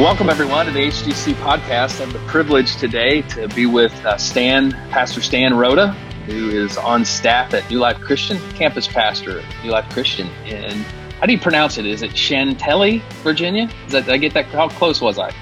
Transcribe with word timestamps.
Welcome 0.00 0.30
everyone 0.30 0.64
to 0.64 0.72
the 0.72 0.86
HGC 0.86 1.34
podcast. 1.34 2.00
I 2.00 2.04
have 2.06 2.14
the 2.14 2.20
privilege 2.20 2.76
today 2.76 3.20
to 3.20 3.46
be 3.48 3.66
with 3.66 3.92
uh, 4.06 4.16
Stan, 4.16 4.72
Pastor 4.88 5.20
Stan 5.20 5.52
Rhoda, 5.52 5.92
who 6.24 6.48
is 6.48 6.78
on 6.78 7.04
staff 7.04 7.52
at 7.52 7.68
New 7.70 7.80
Life 7.80 8.00
Christian, 8.00 8.38
campus 8.54 8.88
pastor 8.88 9.40
at 9.40 9.62
New 9.62 9.70
Life 9.70 9.86
Christian. 9.90 10.26
And 10.46 10.80
how 11.20 11.26
do 11.26 11.34
you 11.34 11.38
pronounce 11.38 11.76
it? 11.76 11.84
Is 11.84 12.00
it 12.00 12.16
Chantilly, 12.16 13.02
Virginia? 13.22 13.68
Is 13.84 13.92
that, 13.92 14.06
did 14.06 14.14
I 14.14 14.16
get 14.16 14.32
that? 14.32 14.46
How 14.46 14.70
close 14.70 15.02
was 15.02 15.18
I? 15.18 15.34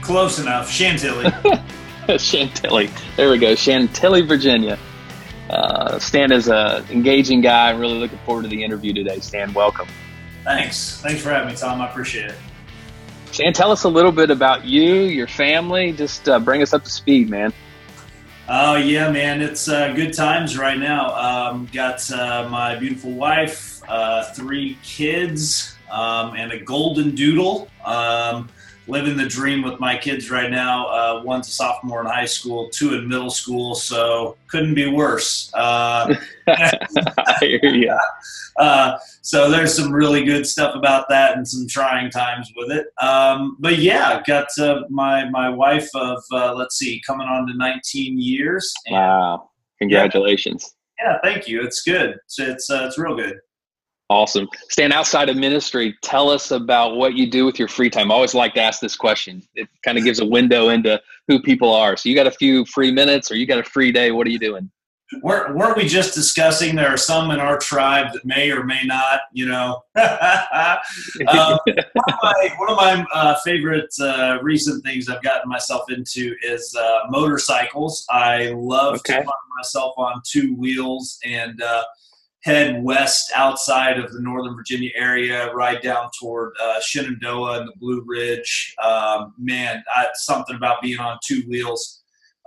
Close 0.00 0.38
enough. 0.38 0.70
Chantilly. 0.70 1.32
Chantilly. 2.18 2.90
There 3.16 3.28
we 3.28 3.38
go. 3.38 3.56
Chantilly, 3.56 4.22
Virginia. 4.22 4.78
Uh, 5.50 5.98
Stan 5.98 6.30
is 6.30 6.46
an 6.46 6.84
engaging 6.92 7.40
guy. 7.40 7.70
I'm 7.70 7.80
really 7.80 7.98
looking 7.98 8.18
forward 8.18 8.42
to 8.42 8.48
the 8.48 8.62
interview 8.62 8.92
today. 8.92 9.18
Stan, 9.18 9.52
welcome. 9.54 9.88
Thanks. 10.44 11.00
Thanks 11.00 11.20
for 11.20 11.30
having 11.30 11.48
me, 11.48 11.56
Tom. 11.56 11.80
I 11.80 11.90
appreciate 11.90 12.26
it. 12.26 12.36
Stan, 13.32 13.52
tell 13.52 13.70
us 13.70 13.84
a 13.84 13.88
little 13.88 14.12
bit 14.12 14.30
about 14.30 14.64
you, 14.64 15.02
your 15.02 15.26
family. 15.26 15.92
Just 15.92 16.28
uh, 16.28 16.38
bring 16.38 16.62
us 16.62 16.72
up 16.72 16.84
to 16.84 16.90
speed, 16.90 17.28
man. 17.28 17.52
Oh 18.48 18.76
yeah, 18.76 19.10
man, 19.10 19.42
it's 19.42 19.68
uh, 19.68 19.92
good 19.92 20.14
times 20.14 20.56
right 20.56 20.78
now. 20.78 21.14
Um, 21.14 21.68
got 21.70 22.10
uh, 22.10 22.48
my 22.50 22.76
beautiful 22.76 23.12
wife, 23.12 23.82
uh, 23.86 24.24
three 24.32 24.78
kids, 24.82 25.76
um, 25.90 26.34
and 26.34 26.52
a 26.52 26.58
golden 26.58 27.14
doodle. 27.14 27.68
Um, 27.84 28.48
living 28.88 29.16
the 29.16 29.26
dream 29.26 29.62
with 29.62 29.78
my 29.78 29.96
kids 29.96 30.30
right 30.30 30.50
now. 30.50 30.86
Uh, 30.88 31.22
one's 31.22 31.46
a 31.48 31.50
sophomore 31.50 32.00
in 32.00 32.06
high 32.06 32.24
school, 32.24 32.68
two 32.70 32.94
in 32.94 33.06
middle 33.06 33.30
school, 33.30 33.74
so 33.74 34.36
couldn't 34.48 34.74
be 34.74 34.88
worse. 34.88 35.52
Uh, 35.54 36.14
I 36.48 37.36
hear 37.40 37.60
you. 37.62 37.96
Uh, 38.58 38.98
so 39.22 39.48
there's 39.48 39.72
some 39.72 39.92
really 39.92 40.24
good 40.24 40.44
stuff 40.44 40.74
about 40.74 41.08
that 41.08 41.36
and 41.36 41.46
some 41.46 41.68
trying 41.68 42.10
times 42.10 42.52
with 42.56 42.72
it. 42.72 42.86
Um, 43.00 43.56
but 43.60 43.78
yeah, 43.78 44.20
got 44.26 44.48
uh, 44.58 44.80
my 44.90 45.30
my 45.30 45.48
wife 45.48 45.88
of 45.94 46.20
uh, 46.32 46.54
let's 46.54 46.76
see, 46.76 47.00
coming 47.06 47.28
on 47.28 47.46
to 47.46 47.54
19 47.56 48.18
years. 48.18 48.74
Wow! 48.90 49.50
Congratulations. 49.78 50.74
Yeah, 51.00 51.12
yeah, 51.12 51.18
thank 51.22 51.46
you. 51.46 51.62
It's 51.62 51.82
good. 51.82 52.16
It's 52.24 52.40
it's, 52.40 52.68
uh, 52.68 52.86
it's 52.86 52.98
real 52.98 53.14
good. 53.14 53.38
Awesome. 54.10 54.48
Stan 54.70 54.90
outside 54.90 55.28
of 55.28 55.36
ministry. 55.36 55.94
Tell 56.02 56.30
us 56.30 56.50
about 56.50 56.96
what 56.96 57.14
you 57.14 57.30
do 57.30 57.44
with 57.44 57.58
your 57.58 57.68
free 57.68 57.90
time. 57.90 58.10
I 58.10 58.14
always 58.14 58.34
like 58.34 58.54
to 58.54 58.60
ask 58.60 58.80
this 58.80 58.96
question. 58.96 59.42
It 59.54 59.68
kind 59.84 59.98
of 59.98 60.04
gives 60.04 60.20
a 60.20 60.26
window 60.26 60.70
into 60.70 61.00
who 61.26 61.42
people 61.42 61.72
are. 61.74 61.94
So 61.96 62.08
you 62.08 62.14
got 62.14 62.26
a 62.26 62.30
few 62.30 62.64
free 62.64 62.90
minutes, 62.90 63.30
or 63.30 63.36
you 63.36 63.46
got 63.46 63.58
a 63.58 63.64
free 63.64 63.92
day. 63.92 64.10
What 64.10 64.26
are 64.26 64.30
you 64.30 64.38
doing? 64.38 64.70
weren't, 65.22 65.56
weren't 65.56 65.76
we 65.76 65.86
just 65.86 66.14
discussing 66.14 66.76
there 66.76 66.88
are 66.88 66.98
some 66.98 67.30
in 67.30 67.40
our 67.40 67.58
tribe 67.58 68.12
that 68.12 68.24
may 68.24 68.50
or 68.50 68.64
may 68.64 68.82
not, 68.84 69.20
you 69.32 69.46
know? 69.46 69.82
um, 69.96 70.78
one 71.26 71.58
of 71.66 72.18
my, 72.22 72.50
one 72.58 72.70
of 72.70 72.76
my 72.76 73.06
uh, 73.12 73.34
favorite 73.40 73.92
uh, 74.00 74.38
recent 74.42 74.84
things 74.84 75.08
I've 75.08 75.22
gotten 75.22 75.48
myself 75.48 75.90
into 75.90 76.34
is 76.42 76.74
uh, 76.78 77.00
motorcycles. 77.08 78.04
I 78.10 78.48
love 78.54 78.96
okay. 78.96 79.14
to 79.14 79.18
find 79.18 79.34
myself 79.56 79.94
on 79.96 80.20
two 80.24 80.54
wheels 80.54 81.18
and 81.24 81.60
uh, 81.62 81.84
head 82.44 82.82
west 82.82 83.32
outside 83.34 83.98
of 83.98 84.12
the 84.12 84.20
Northern 84.20 84.54
Virginia 84.54 84.90
area, 84.94 85.52
ride 85.52 85.82
down 85.82 86.08
toward 86.18 86.52
uh, 86.62 86.80
Shenandoah 86.80 87.60
and 87.60 87.68
the 87.68 87.76
Blue 87.78 88.02
Ridge. 88.06 88.74
Um, 88.82 89.34
man, 89.38 89.82
I, 89.94 90.06
something 90.14 90.56
about 90.56 90.80
being 90.82 90.98
on 90.98 91.18
two 91.26 91.42
wheels 91.48 91.98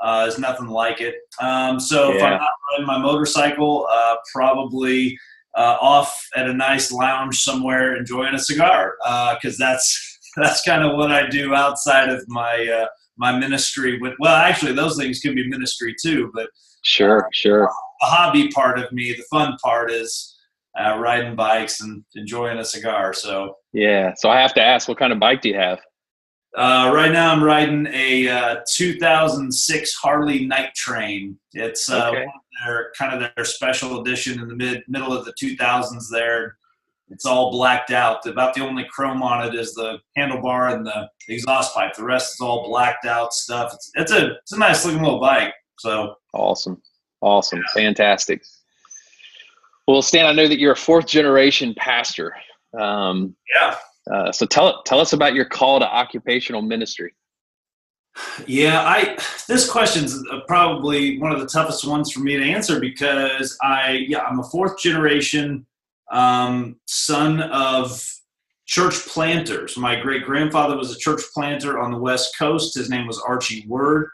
uh, 0.02 0.23
there's 0.23 0.39
nothing 0.39 0.67
like 0.67 1.00
it. 1.00 1.16
Um, 1.39 1.80
so 1.80 2.09
yeah. 2.09 2.16
if 2.16 2.23
I'm 2.23 2.31
not 2.39 2.50
riding 2.72 2.88
my 2.88 2.97
motorcycle, 2.97 3.88
uh, 3.89 4.16
probably 4.34 5.17
uh, 5.56 5.78
off 5.80 6.28
at 6.36 6.50
a 6.50 6.53
nice 6.53 6.92
lounge 6.92 7.39
somewhere 7.39 7.95
enjoying 7.95 8.34
a 8.34 8.39
cigar 8.39 8.95
because 9.36 9.62
uh, 9.62 9.66
that's 9.66 10.19
that's 10.38 10.62
kind 10.64 10.84
of 10.84 10.97
what 10.97 11.12
I 11.12 11.28
do 11.28 11.53
outside 11.53 12.09
of 12.09 12.23
my 12.28 12.68
uh, 12.68 12.88
my 13.18 13.38
ministry. 13.38 14.00
With 14.00 14.13
well, 14.19 14.35
actually, 14.35 14.74
those 14.74 14.97
things 14.97 15.19
can 15.19 15.35
be 15.35 15.47
ministry 15.47 15.96
too. 16.01 16.31
But 16.34 16.50
sure, 16.84 17.28
sure. 17.31 17.69
The 18.01 18.07
hobby 18.07 18.50
part 18.50 18.79
of 18.79 18.91
me, 18.91 19.13
the 19.13 19.23
fun 19.29 19.57
part 19.63 19.91
is 19.91 20.38
uh, 20.79 20.97
riding 20.97 21.35
bikes 21.35 21.81
and 21.81 22.03
enjoying 22.16 22.57
a 22.57 22.66
cigar. 22.66 23.13
So 23.13 23.56
yeah. 23.73 24.13
So 24.17 24.29
I 24.29 24.39
have 24.41 24.53
to 24.56 24.62
ask, 24.62 24.88
what 24.88 24.97
kind 24.97 25.13
of 25.13 25.19
bike 25.19 25.41
do 25.41 25.50
you 25.50 25.57
have? 25.57 25.79
Uh, 26.57 26.91
right 26.94 27.12
now, 27.13 27.31
I'm 27.31 27.41
riding 27.41 27.88
a 27.94 28.28
uh, 28.28 28.56
2006 28.69 29.95
Harley 29.95 30.45
Night 30.45 30.73
Train. 30.75 31.39
It's 31.53 31.89
uh, 31.89 32.09
okay. 32.09 32.25
their 32.66 32.91
kind 32.97 33.13
of 33.13 33.31
their 33.35 33.45
special 33.45 34.01
edition 34.01 34.39
in 34.41 34.50
the 34.50 34.56
mid 34.56 34.83
middle 34.89 35.13
of 35.13 35.23
the 35.23 35.33
2000s. 35.41 36.09
There, 36.12 36.57
it's 37.07 37.25
all 37.25 37.51
blacked 37.51 37.91
out. 37.91 38.25
About 38.25 38.53
the 38.53 38.62
only 38.62 38.85
chrome 38.91 39.23
on 39.23 39.47
it 39.47 39.56
is 39.56 39.73
the 39.73 40.00
handlebar 40.18 40.73
and 40.73 40.85
the 40.85 41.09
exhaust 41.29 41.73
pipe. 41.73 41.94
The 41.95 42.03
rest 42.03 42.33
is 42.33 42.41
all 42.41 42.68
blacked 42.68 43.06
out 43.06 43.33
stuff. 43.33 43.73
It's, 43.73 43.91
it's 43.95 44.12
a 44.12 44.31
it's 44.33 44.51
a 44.51 44.59
nice 44.59 44.85
looking 44.85 45.01
little 45.01 45.22
bike. 45.22 45.53
So 45.79 46.16
awesome, 46.33 46.81
awesome, 47.22 47.64
fantastic. 47.74 48.44
Well, 49.88 50.02
Stan, 50.02 50.26
I 50.26 50.34
know 50.34 50.48
that 50.48 50.59
you're 50.59 50.74
a 50.74 50.78
fourth 50.78 51.08
generation 51.08 51.74
pastor. 51.78 52.34
Um, 52.80 53.36
yeah. 53.54 53.78
Uh, 54.12 54.32
so 54.32 54.46
tell 54.46 54.82
tell 54.84 55.00
us 55.00 55.14
about 55.14 55.34
your 55.34 55.46
call 55.46 55.80
to 55.80 55.86
occupational 55.86 56.62
ministry. 56.62 57.14
Yeah, 58.46 58.81
I 58.81 59.18
this 59.48 59.70
question's 59.70 60.22
probably 60.48 61.20
one 61.20 61.31
of 61.31 61.40
the 61.40 61.48
toughest 61.48 61.86
ones 61.86 62.12
for 62.12 62.20
me 62.20 62.38
to 62.38 62.44
answer 62.44 62.80
because 62.80 63.58
I 63.62 64.06
yeah 64.08 64.20
I'm 64.20 64.40
a 64.40 64.44
fourth 64.44 64.80
generation 64.80 65.66
um, 66.12 66.78
son 66.88 67.42
of 67.42 68.04
church 68.66 69.06
planters. 69.08 69.78
My 69.78 70.00
great 70.00 70.26
grandfather 70.26 70.78
was 70.78 70.96
a 70.96 71.00
church 71.00 71.22
planter 71.34 71.80
on 71.80 71.92
the 71.92 71.98
West 71.98 72.38
Coast. 72.38 72.76
His 72.76 72.90
name 72.90 73.08
was 73.08 73.20
Archie 73.20 73.66
Word. 73.68 74.10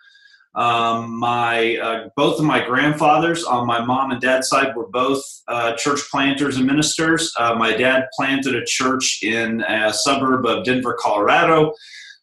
Um, 0.57 1.19
my 1.19 1.77
uh, 1.77 2.09
both 2.15 2.39
of 2.39 2.45
my 2.45 2.65
grandfathers 2.65 3.43
on 3.43 3.67
my 3.67 3.85
mom 3.85 4.09
and 4.09 4.19
dad's 4.19 4.49
side 4.49 4.75
were 4.75 4.87
both 4.87 5.23
uh, 5.47 5.73
church 5.73 5.99
planters 6.09 6.57
and 6.57 6.65
ministers. 6.65 7.31
Uh, 7.37 7.53
my 7.53 7.77
dad 7.77 8.07
planted 8.13 8.55
a 8.55 8.65
church 8.65 9.19
in 9.21 9.61
a 9.61 9.93
suburb 9.93 10.47
of 10.47 10.65
Denver, 10.65 10.97
Colorado. 10.99 11.73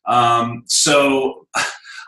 Um, 0.06 0.64
so 0.66 1.46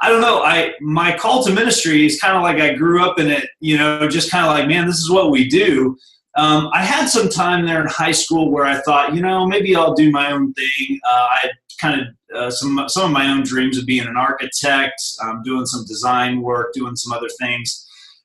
I 0.02 0.08
don't 0.08 0.20
know. 0.20 0.42
I 0.42 0.72
my 0.80 1.16
call 1.16 1.44
to 1.44 1.52
ministry 1.52 2.04
is 2.04 2.20
kind 2.20 2.36
of 2.36 2.42
like 2.42 2.60
I 2.60 2.74
grew 2.74 3.04
up 3.04 3.20
in 3.20 3.28
it. 3.28 3.48
You 3.60 3.78
know, 3.78 4.08
just 4.08 4.28
kind 4.28 4.44
of 4.44 4.50
like, 4.50 4.66
man, 4.66 4.86
this 4.86 4.98
is 4.98 5.08
what 5.08 5.30
we 5.30 5.48
do. 5.48 5.96
Um, 6.36 6.68
I 6.74 6.82
had 6.82 7.06
some 7.06 7.30
time 7.30 7.64
there 7.64 7.80
in 7.80 7.86
high 7.86 8.12
school 8.12 8.50
where 8.50 8.66
I 8.66 8.80
thought, 8.80 9.14
you 9.14 9.22
know, 9.22 9.46
maybe 9.46 9.74
I'll 9.74 9.94
do 9.94 10.10
my 10.10 10.32
own 10.32 10.52
thing. 10.52 11.00
Uh, 11.08 11.28
I 11.30 11.50
kind 11.76 12.00
of 12.00 12.06
uh, 12.36 12.50
some 12.50 12.84
some 12.88 13.04
of 13.04 13.10
my 13.10 13.28
own 13.28 13.42
dreams 13.42 13.78
of 13.78 13.86
being 13.86 14.06
an 14.06 14.16
architect, 14.16 15.00
um, 15.22 15.42
doing 15.42 15.66
some 15.66 15.84
design 15.86 16.40
work, 16.40 16.72
doing 16.74 16.96
some 16.96 17.12
other 17.12 17.28
things. 17.40 17.84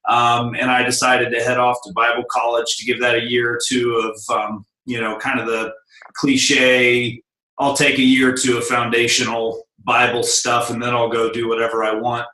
Um, 0.09 0.55
and 0.55 0.71
I 0.71 0.83
decided 0.83 1.31
to 1.31 1.43
head 1.43 1.59
off 1.59 1.77
to 1.85 1.93
Bible 1.93 2.23
college 2.31 2.77
to 2.77 2.85
give 2.85 2.99
that 3.01 3.15
a 3.15 3.23
year 3.23 3.53
or 3.53 3.59
two 3.65 3.95
of 3.95 4.35
um, 4.35 4.65
you 4.85 4.99
know 4.99 5.17
kind 5.17 5.39
of 5.39 5.45
the 5.47 5.73
cliche. 6.15 7.21
I'll 7.59 7.75
take 7.75 7.99
a 7.99 8.03
year 8.03 8.33
or 8.33 8.37
two 8.37 8.57
of 8.57 8.65
foundational 8.65 9.67
Bible 9.83 10.23
stuff, 10.23 10.69
and 10.69 10.81
then 10.81 10.93
I'll 10.95 11.09
go 11.09 11.31
do 11.31 11.47
whatever 11.47 11.83
I 11.83 11.93
want. 11.93 12.25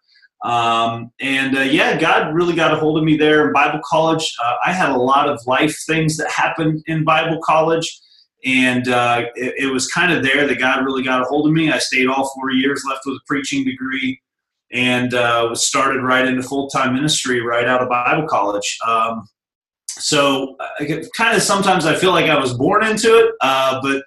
Um, 0.43 1.11
and 1.19 1.57
uh, 1.57 1.61
yeah, 1.61 1.97
God 1.99 2.33
really 2.33 2.55
got 2.55 2.73
a 2.73 2.77
hold 2.77 2.97
of 2.97 3.03
me 3.03 3.17
there 3.17 3.47
in 3.47 3.53
Bible 3.53 3.81
college. 3.83 4.33
Uh, 4.43 4.53
I 4.65 4.71
had 4.71 4.89
a 4.91 4.97
lot 4.97 5.27
of 5.27 5.39
life 5.47 5.75
things 5.87 6.15
that 6.17 6.29
happened 6.29 6.83
in 6.87 7.03
Bible 7.03 7.39
college 7.43 7.99
and 8.45 8.87
uh, 8.87 9.23
it, 9.35 9.53
it, 9.57 9.71
was 9.71 9.87
kind 9.87 10.11
of 10.11 10.23
there 10.23 10.47
that 10.47 10.59
God 10.59 10.85
really 10.85 11.03
got 11.03 11.21
a 11.21 11.25
hold 11.25 11.47
of 11.47 11.53
me. 11.53 11.71
I 11.71 11.79
stayed 11.79 12.07
all 12.07 12.31
four 12.35 12.51
years, 12.51 12.83
left 12.87 13.01
with 13.05 13.15
a 13.15 13.25
preaching 13.25 13.65
degree, 13.65 14.21
and 14.71 15.13
uh, 15.13 15.47
was 15.49 15.65
started 15.65 16.03
right 16.03 16.25
into 16.25 16.43
full 16.43 16.69
time 16.69 16.93
ministry 16.93 17.41
right 17.41 17.67
out 17.67 17.81
of 17.81 17.89
Bible 17.89 18.27
college. 18.27 18.77
Um, 18.87 19.27
so, 19.87 20.55
kind 21.17 21.35
of 21.35 21.41
sometimes 21.41 21.85
I 21.85 21.95
feel 21.95 22.11
like 22.11 22.29
I 22.29 22.39
was 22.39 22.53
born 22.53 22.85
into 22.85 23.17
it, 23.17 23.33
uh, 23.41 23.81
but 23.81 24.03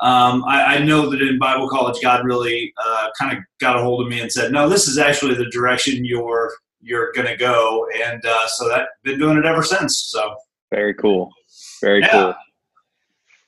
um, 0.00 0.42
I, 0.44 0.76
I, 0.76 0.78
know 0.78 1.10
that 1.10 1.20
in 1.20 1.38
Bible 1.38 1.68
college, 1.68 2.00
God 2.02 2.24
really 2.24 2.72
uh, 2.82 3.08
kind 3.18 3.36
of 3.36 3.44
got 3.60 3.76
a 3.76 3.82
hold 3.82 4.00
of 4.00 4.08
me 4.08 4.20
and 4.20 4.32
said, 4.32 4.52
"No, 4.52 4.68
this 4.68 4.88
is 4.88 4.98
actually 4.98 5.34
the 5.34 5.50
direction 5.50 6.04
you're 6.04 6.52
you're 6.80 7.12
going 7.12 7.28
to 7.28 7.36
go," 7.36 7.86
and 8.04 8.24
uh, 8.24 8.46
so 8.48 8.68
that 8.68 8.88
been 9.02 9.18
doing 9.18 9.36
it 9.36 9.44
ever 9.44 9.62
since. 9.62 9.98
So 9.98 10.34
very 10.72 10.94
cool, 10.94 11.30
very 11.80 12.00
yeah. 12.00 12.08
cool. 12.08 12.34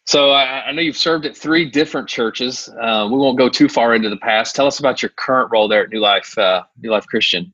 So 0.06 0.30
I, 0.30 0.66
I, 0.66 0.72
know 0.72 0.82
you've 0.82 0.96
served 0.96 1.26
at 1.26 1.36
three 1.36 1.68
different 1.68 2.08
churches. 2.08 2.68
Uh, 2.80 3.08
we 3.10 3.18
won't 3.18 3.36
go 3.36 3.48
too 3.48 3.68
far 3.68 3.92
into 3.92 4.08
the 4.08 4.16
past. 4.16 4.54
Tell 4.54 4.66
us 4.66 4.78
about 4.78 5.02
your 5.02 5.08
current 5.16 5.50
role 5.50 5.66
there 5.66 5.82
at 5.82 5.90
New 5.90 5.98
Life, 5.98 6.38
uh, 6.38 6.62
New 6.80 6.92
Life 6.92 7.06
Christian. 7.08 7.52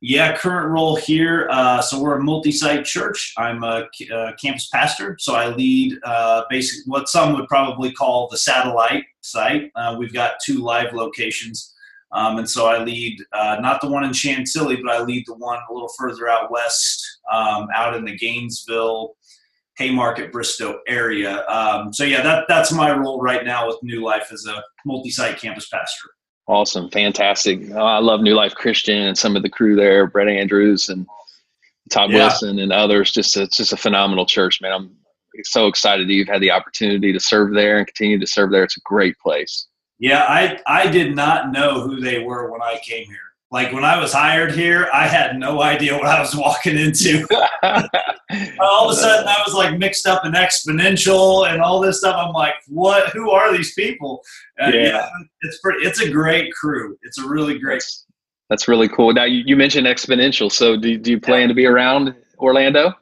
Yeah, 0.00 0.34
current 0.34 0.70
role 0.70 0.96
here. 0.96 1.46
Uh, 1.50 1.82
so 1.82 2.00
we're 2.00 2.16
a 2.16 2.22
multi-site 2.22 2.86
church. 2.86 3.34
I'm 3.36 3.62
a, 3.64 3.86
a 4.10 4.16
uh, 4.16 4.32
campus 4.42 4.70
pastor, 4.72 5.18
so 5.20 5.34
I 5.34 5.48
lead 5.48 5.98
uh, 6.02 6.44
basically 6.48 6.90
what 6.90 7.10
some 7.10 7.34
would 7.34 7.46
probably 7.48 7.92
call 7.92 8.28
the 8.30 8.38
satellite 8.38 9.04
site. 9.20 9.70
Uh, 9.76 9.96
we've 9.98 10.14
got 10.14 10.36
two 10.42 10.60
live 10.60 10.94
locations, 10.94 11.74
um, 12.12 12.38
and 12.38 12.48
so 12.48 12.66
I 12.66 12.82
lead 12.82 13.18
not 13.34 13.82
the 13.82 13.90
one 13.90 14.04
in 14.04 14.14
Chantilly, 14.14 14.76
but 14.76 14.90
I 14.90 15.02
lead 15.02 15.24
the 15.26 15.34
one 15.34 15.58
a 15.68 15.72
little 15.74 15.92
further 15.98 16.30
out 16.30 16.50
west, 16.50 17.18
um, 17.30 17.68
out 17.74 17.94
in 17.94 18.06
the 18.06 18.16
Gainesville, 18.16 19.16
Haymarket, 19.80 20.30
Bristow 20.30 20.80
area. 20.86 21.46
Um, 21.48 21.90
so 21.92 22.04
yeah, 22.04 22.20
that 22.22 22.44
that's 22.48 22.70
my 22.70 22.94
role 22.94 23.20
right 23.20 23.44
now 23.44 23.66
with 23.66 23.78
New 23.82 24.04
Life 24.04 24.28
as 24.30 24.44
a 24.46 24.62
multi-site 24.84 25.38
campus 25.38 25.68
pastor. 25.68 26.10
Awesome, 26.46 26.90
fantastic. 26.90 27.62
Oh, 27.72 27.84
I 27.84 27.98
love 27.98 28.20
New 28.20 28.34
Life 28.34 28.54
Christian 28.54 28.98
and 28.98 29.16
some 29.16 29.36
of 29.36 29.42
the 29.42 29.48
crew 29.48 29.76
there, 29.76 30.06
Brett 30.06 30.28
Andrews 30.28 30.90
and 30.90 31.06
Todd 31.90 32.10
yeah. 32.10 32.18
Wilson 32.18 32.58
and 32.58 32.72
others. 32.72 33.10
Just 33.10 33.36
it's 33.38 33.56
just 33.56 33.72
a 33.72 33.76
phenomenal 33.76 34.26
church, 34.26 34.60
man. 34.60 34.72
I'm 34.72 34.96
so 35.44 35.66
excited 35.66 36.08
that 36.08 36.12
you've 36.12 36.28
had 36.28 36.42
the 36.42 36.50
opportunity 36.50 37.12
to 37.12 37.20
serve 37.20 37.54
there 37.54 37.78
and 37.78 37.86
continue 37.86 38.18
to 38.18 38.26
serve 38.26 38.50
there. 38.50 38.64
It's 38.64 38.76
a 38.76 38.80
great 38.84 39.16
place. 39.18 39.68
Yeah, 39.98 40.24
I 40.28 40.60
I 40.66 40.90
did 40.90 41.16
not 41.16 41.52
know 41.52 41.80
who 41.80 42.00
they 42.00 42.18
were 42.18 42.50
when 42.52 42.60
I 42.60 42.78
came 42.84 43.06
here. 43.06 43.29
Like 43.52 43.72
when 43.72 43.82
I 43.84 43.98
was 43.98 44.12
hired 44.12 44.52
here, 44.52 44.88
I 44.92 45.08
had 45.08 45.36
no 45.36 45.60
idea 45.60 45.94
what 45.94 46.06
I 46.06 46.20
was 46.20 46.36
walking 46.36 46.78
into. 46.78 47.26
all 48.60 48.88
of 48.88 48.92
a 48.92 48.94
sudden, 48.94 49.26
I 49.26 49.42
was 49.44 49.54
like 49.54 49.76
mixed 49.76 50.06
up 50.06 50.24
in 50.24 50.32
exponential 50.32 51.50
and 51.50 51.60
all 51.60 51.80
this 51.80 51.98
stuff. 51.98 52.14
I'm 52.16 52.32
like, 52.32 52.54
what? 52.68 53.10
Who 53.10 53.30
are 53.30 53.56
these 53.56 53.74
people? 53.74 54.22
Uh, 54.62 54.68
yeah. 54.68 54.82
yeah. 54.82 55.08
it's 55.42 55.58
pretty. 55.58 55.84
It's 55.84 56.00
a 56.00 56.08
great 56.08 56.54
crew. 56.54 56.96
It's 57.02 57.18
a 57.18 57.26
really 57.26 57.58
great. 57.58 57.76
That's, 57.76 58.06
that's 58.50 58.68
really 58.68 58.88
cool. 58.88 59.12
Now 59.12 59.24
you, 59.24 59.42
you 59.44 59.56
mentioned 59.56 59.88
exponential. 59.88 60.50
So 60.52 60.76
do 60.76 60.96
do 60.96 61.10
you 61.10 61.20
plan 61.20 61.42
yeah. 61.42 61.46
to 61.48 61.54
be 61.54 61.66
around 61.66 62.14
Orlando? 62.38 62.94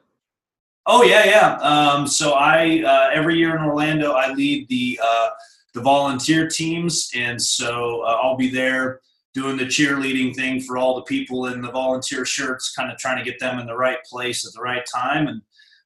Oh 0.87 1.03
yeah, 1.03 1.25
yeah. 1.25 1.53
Um, 1.57 2.07
so 2.07 2.33
I 2.33 2.81
uh, 2.83 3.11
every 3.13 3.37
year 3.37 3.55
in 3.55 3.63
Orlando, 3.63 4.13
I 4.13 4.31
lead 4.31 4.67
the 4.67 4.99
uh, 5.03 5.29
the 5.75 5.81
volunteer 5.81 6.47
teams, 6.47 7.11
and 7.13 7.39
so 7.39 8.01
uh, 8.01 8.17
I'll 8.23 8.35
be 8.35 8.49
there 8.49 9.01
doing 9.39 9.57
the 9.57 9.65
cheerleading 9.65 10.35
thing 10.35 10.59
for 10.59 10.77
all 10.77 10.95
the 10.95 11.03
people 11.03 11.47
in 11.47 11.61
the 11.61 11.71
volunteer 11.71 12.25
shirts, 12.25 12.73
kind 12.73 12.91
of 12.91 12.97
trying 12.97 13.17
to 13.17 13.23
get 13.23 13.39
them 13.39 13.59
in 13.59 13.65
the 13.65 13.75
right 13.75 13.99
place 14.03 14.45
at 14.45 14.53
the 14.53 14.61
right 14.61 14.83
time, 14.93 15.27
and 15.27 15.41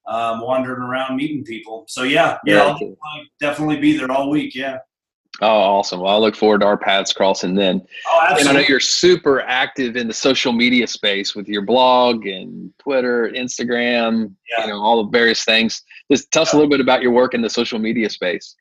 um, 0.07 0.41
wandering 0.41 0.81
around 0.81 1.15
meeting 1.15 1.43
people. 1.43 1.85
So 1.87 2.03
yeah, 2.03 2.37
yeah, 2.45 2.61
I'll 2.61 2.73
definitely, 2.73 2.97
definitely 3.39 3.77
be 3.77 3.97
there 3.97 4.11
all 4.11 4.29
week. 4.29 4.55
Yeah. 4.55 4.79
Oh, 5.41 5.47
awesome. 5.47 5.99
Well, 5.99 6.13
I 6.13 6.17
look 6.17 6.35
forward 6.35 6.61
to 6.61 6.67
our 6.67 6.77
paths 6.77 7.11
crossing 7.11 7.55
then. 7.55 7.81
Oh, 8.07 8.19
absolutely. 8.21 8.49
And 8.49 8.57
I 8.57 8.61
know 8.61 8.67
you're 8.67 8.79
super 8.79 9.41
active 9.41 9.95
in 9.95 10.07
the 10.07 10.13
social 10.13 10.53
media 10.53 10.85
space 10.85 11.33
with 11.33 11.47
your 11.47 11.63
blog 11.63 12.27
and 12.27 12.71
Twitter, 12.77 13.31
Instagram, 13.35 14.35
yeah. 14.51 14.65
you 14.65 14.71
know, 14.71 14.79
all 14.79 15.03
the 15.03 15.09
various 15.09 15.43
things. 15.43 15.81
Just 16.11 16.31
tell 16.31 16.43
us 16.43 16.53
a 16.53 16.55
little 16.55 16.69
bit 16.69 16.81
about 16.81 17.01
your 17.01 17.11
work 17.11 17.33
in 17.33 17.41
the 17.41 17.49
social 17.49 17.79
media 17.79 18.11
space. 18.11 18.55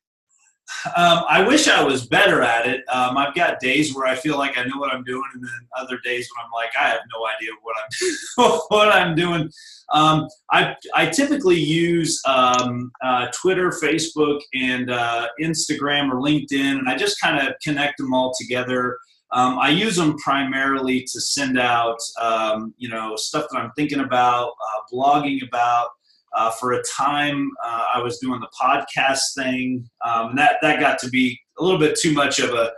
Um, 0.97 1.25
I 1.29 1.45
wish 1.47 1.69
I 1.69 1.83
was 1.83 2.07
better 2.07 2.43
at 2.43 2.67
it. 2.67 2.83
Um, 2.89 3.17
I've 3.17 3.35
got 3.35 3.61
days 3.61 3.95
where 3.95 4.07
I 4.07 4.15
feel 4.15 4.39
like 4.39 4.57
I 4.57 4.65
know 4.65 4.79
what 4.79 4.93
I'm 4.93 5.05
doing, 5.05 5.25
and 5.35 5.43
then 5.43 5.69
other 5.79 5.99
days 6.05 6.29
when 6.35 6.45
I'm 6.45 6.51
like, 6.53 6.71
I 6.81 6.89
have 6.89 7.01
no 7.15 7.27
idea 7.27 7.51
what 7.63 7.77
I'm 7.79 8.61
what 8.69 8.89
I'm 8.89 9.15
doing. 9.15 9.51
Um, 9.93 10.29
I 10.51 10.75
I 10.95 11.07
typically 11.07 11.61
use 11.61 12.21
um, 12.27 12.91
uh, 13.03 13.29
Twitter, 13.41 13.71
Facebook, 13.71 14.41
and 14.55 14.91
uh, 14.91 15.29
Instagram 15.41 16.11
or 16.11 16.21
LinkedIn, 16.21 16.79
and 16.79 16.89
I 16.89 16.97
just 16.97 17.21
kind 17.21 17.47
of 17.47 17.55
connect 17.63 17.99
them 17.99 18.15
all 18.15 18.33
together. 18.41 18.99
Um, 19.33 19.59
I 19.59 19.71
use 19.71 19.97
them 19.97 20.17
primarily 20.19 21.07
to 21.11 21.21
send 21.21 21.59
out, 21.59 21.97
um, 22.21 22.75
you 22.77 22.91
know, 22.91 23.17
stuff 23.17 23.47
that 23.51 23.59
I'm 23.59 23.71
thinking 23.77 24.01
about, 24.01 24.49
uh, 24.49 24.81
blogging 24.93 25.47
about. 25.47 25.89
Uh, 26.35 26.51
for 26.53 26.73
a 26.73 26.83
time, 26.85 27.51
uh, 27.65 27.85
I 27.95 28.03
was 28.03 28.19
doing 28.19 28.41
the 28.41 28.49
podcast 28.61 29.35
thing, 29.37 29.89
um, 30.05 30.31
and 30.31 30.39
that 30.39 30.57
that 30.63 30.81
got 30.81 30.99
to 31.01 31.09
be 31.09 31.39
a 31.59 31.63
little 31.63 31.79
bit 31.79 31.99
too 31.99 32.13
much 32.13 32.39
of 32.39 32.51
a, 32.51 32.73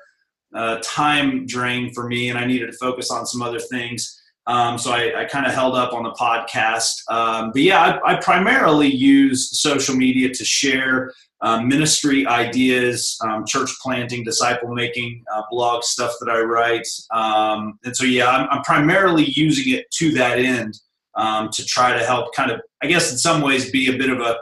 a 0.54 0.80
time 0.80 1.46
drain 1.46 1.92
for 1.92 2.06
me, 2.06 2.30
and 2.30 2.38
I 2.38 2.46
needed 2.46 2.66
to 2.66 2.76
focus 2.78 3.10
on 3.10 3.26
some 3.26 3.42
other 3.42 3.60
things. 3.60 4.20
Um, 4.46 4.76
so 4.76 4.92
I, 4.92 5.22
I 5.22 5.24
kind 5.24 5.46
of 5.46 5.54
held 5.54 5.74
up 5.74 5.94
on 5.94 6.02
the 6.02 6.12
podcast. 6.12 6.92
Um, 7.10 7.50
but 7.52 7.62
yeah, 7.62 7.98
I, 8.04 8.12
I, 8.12 8.20
primarily 8.20 8.88
use 8.88 9.58
social 9.58 9.96
media 9.96 10.28
to 10.34 10.44
share 10.44 11.12
um, 11.40 11.66
ministry 11.66 12.26
ideas, 12.26 13.16
um, 13.22 13.46
church 13.46 13.70
planting, 13.82 14.22
disciple 14.22 14.74
making, 14.74 15.24
uh, 15.34 15.42
blog 15.50 15.82
stuff 15.82 16.12
that 16.20 16.30
I 16.30 16.40
write. 16.40 16.86
Um, 17.10 17.78
and 17.84 17.96
so 17.96 18.04
yeah, 18.04 18.28
I'm, 18.28 18.48
I'm 18.50 18.62
primarily 18.62 19.24
using 19.30 19.74
it 19.74 19.90
to 19.92 20.12
that 20.12 20.38
end 20.38 20.78
um, 21.16 21.48
to 21.52 21.64
try 21.64 21.96
to 21.96 22.04
help 22.04 22.34
kind 22.34 22.50
of, 22.50 22.60
I 22.82 22.86
guess, 22.86 23.10
in 23.12 23.18
some 23.18 23.40
ways, 23.42 23.70
be 23.70 23.94
a 23.94 23.98
bit 23.98 24.10
of 24.10 24.20
a 24.20 24.38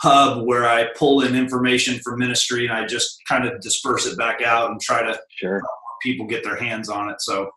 hub 0.00 0.46
where 0.46 0.68
I 0.68 0.88
pull 0.96 1.22
in 1.22 1.36
information 1.36 1.98
for 2.00 2.16
ministry 2.16 2.66
and 2.66 2.74
I 2.74 2.86
just 2.86 3.20
kind 3.28 3.46
of 3.46 3.60
disperse 3.60 4.06
it 4.06 4.18
back 4.18 4.42
out 4.42 4.70
and 4.70 4.80
try 4.80 5.02
to 5.02 5.18
sure. 5.30 5.62
people 6.02 6.26
get 6.26 6.42
their 6.42 6.56
hands 6.56 6.88
on 6.88 7.08
it. 7.08 7.20
So. 7.20 7.50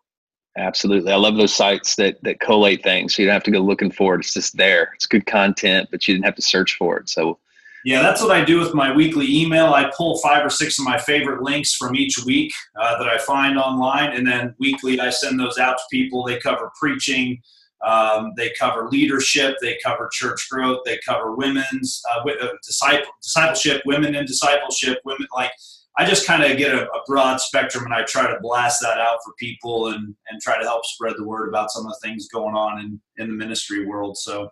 Absolutely. 0.56 1.12
I 1.12 1.16
love 1.16 1.36
those 1.36 1.54
sites 1.54 1.96
that, 1.96 2.22
that 2.22 2.40
collate 2.40 2.82
things. 2.82 3.14
So 3.14 3.22
you 3.22 3.28
don't 3.28 3.34
have 3.34 3.42
to 3.42 3.50
go 3.50 3.58
looking 3.58 3.90
for 3.90 4.14
it. 4.14 4.20
It's 4.20 4.32
just 4.32 4.56
there. 4.56 4.92
It's 4.94 5.06
good 5.06 5.26
content, 5.26 5.88
but 5.90 6.06
you 6.06 6.14
didn't 6.14 6.24
have 6.24 6.36
to 6.36 6.42
search 6.42 6.76
for 6.76 6.96
it. 6.98 7.08
So 7.08 7.38
yeah, 7.86 8.02
that's 8.02 8.20
what 8.20 8.32
I 8.32 8.44
do 8.44 8.58
with 8.58 8.74
my 8.74 8.92
weekly 8.92 9.32
email. 9.32 9.66
I 9.66 9.92
pull 9.96 10.18
five 10.18 10.44
or 10.44 10.50
six 10.50 10.76
of 10.76 10.84
my 10.84 10.98
favorite 10.98 11.42
links 11.42 11.76
from 11.76 11.94
each 11.94 12.18
week 12.26 12.52
uh, 12.74 12.98
that 12.98 13.06
I 13.06 13.16
find 13.18 13.56
online, 13.56 14.12
and 14.12 14.26
then 14.26 14.56
weekly 14.58 14.98
I 14.98 15.10
send 15.10 15.38
those 15.38 15.56
out 15.56 15.76
to 15.76 15.84
people. 15.88 16.24
They 16.24 16.40
cover 16.40 16.72
preaching, 16.80 17.40
um, 17.84 18.32
they 18.36 18.52
cover 18.58 18.88
leadership, 18.88 19.56
they 19.60 19.78
cover 19.84 20.08
church 20.12 20.46
growth, 20.50 20.80
they 20.84 20.98
cover 21.06 21.34
women's 21.34 22.02
uh, 22.12 22.20
uh, 22.20 22.48
disciple, 22.64 23.10
discipleship, 23.22 23.82
women 23.86 24.14
in 24.14 24.24
discipleship, 24.26 24.98
women 25.04 25.26
like. 25.34 25.50
I 25.98 26.04
just 26.04 26.26
kind 26.26 26.42
of 26.42 26.58
get 26.58 26.74
a, 26.74 26.82
a, 26.90 27.00
broad 27.06 27.40
spectrum 27.40 27.86
and 27.86 27.94
I 27.94 28.02
try 28.02 28.26
to 28.30 28.38
blast 28.42 28.82
that 28.82 28.98
out 28.98 29.16
for 29.24 29.32
people 29.38 29.86
and, 29.86 30.14
and 30.28 30.42
try 30.42 30.58
to 30.58 30.64
help 30.64 30.84
spread 30.84 31.14
the 31.16 31.24
word 31.24 31.48
about 31.48 31.70
some 31.70 31.86
of 31.86 31.92
the 31.92 32.06
things 32.06 32.28
going 32.28 32.54
on 32.54 32.80
in, 32.80 33.00
in 33.16 33.28
the 33.28 33.34
ministry 33.34 33.86
world. 33.86 34.18
So 34.18 34.50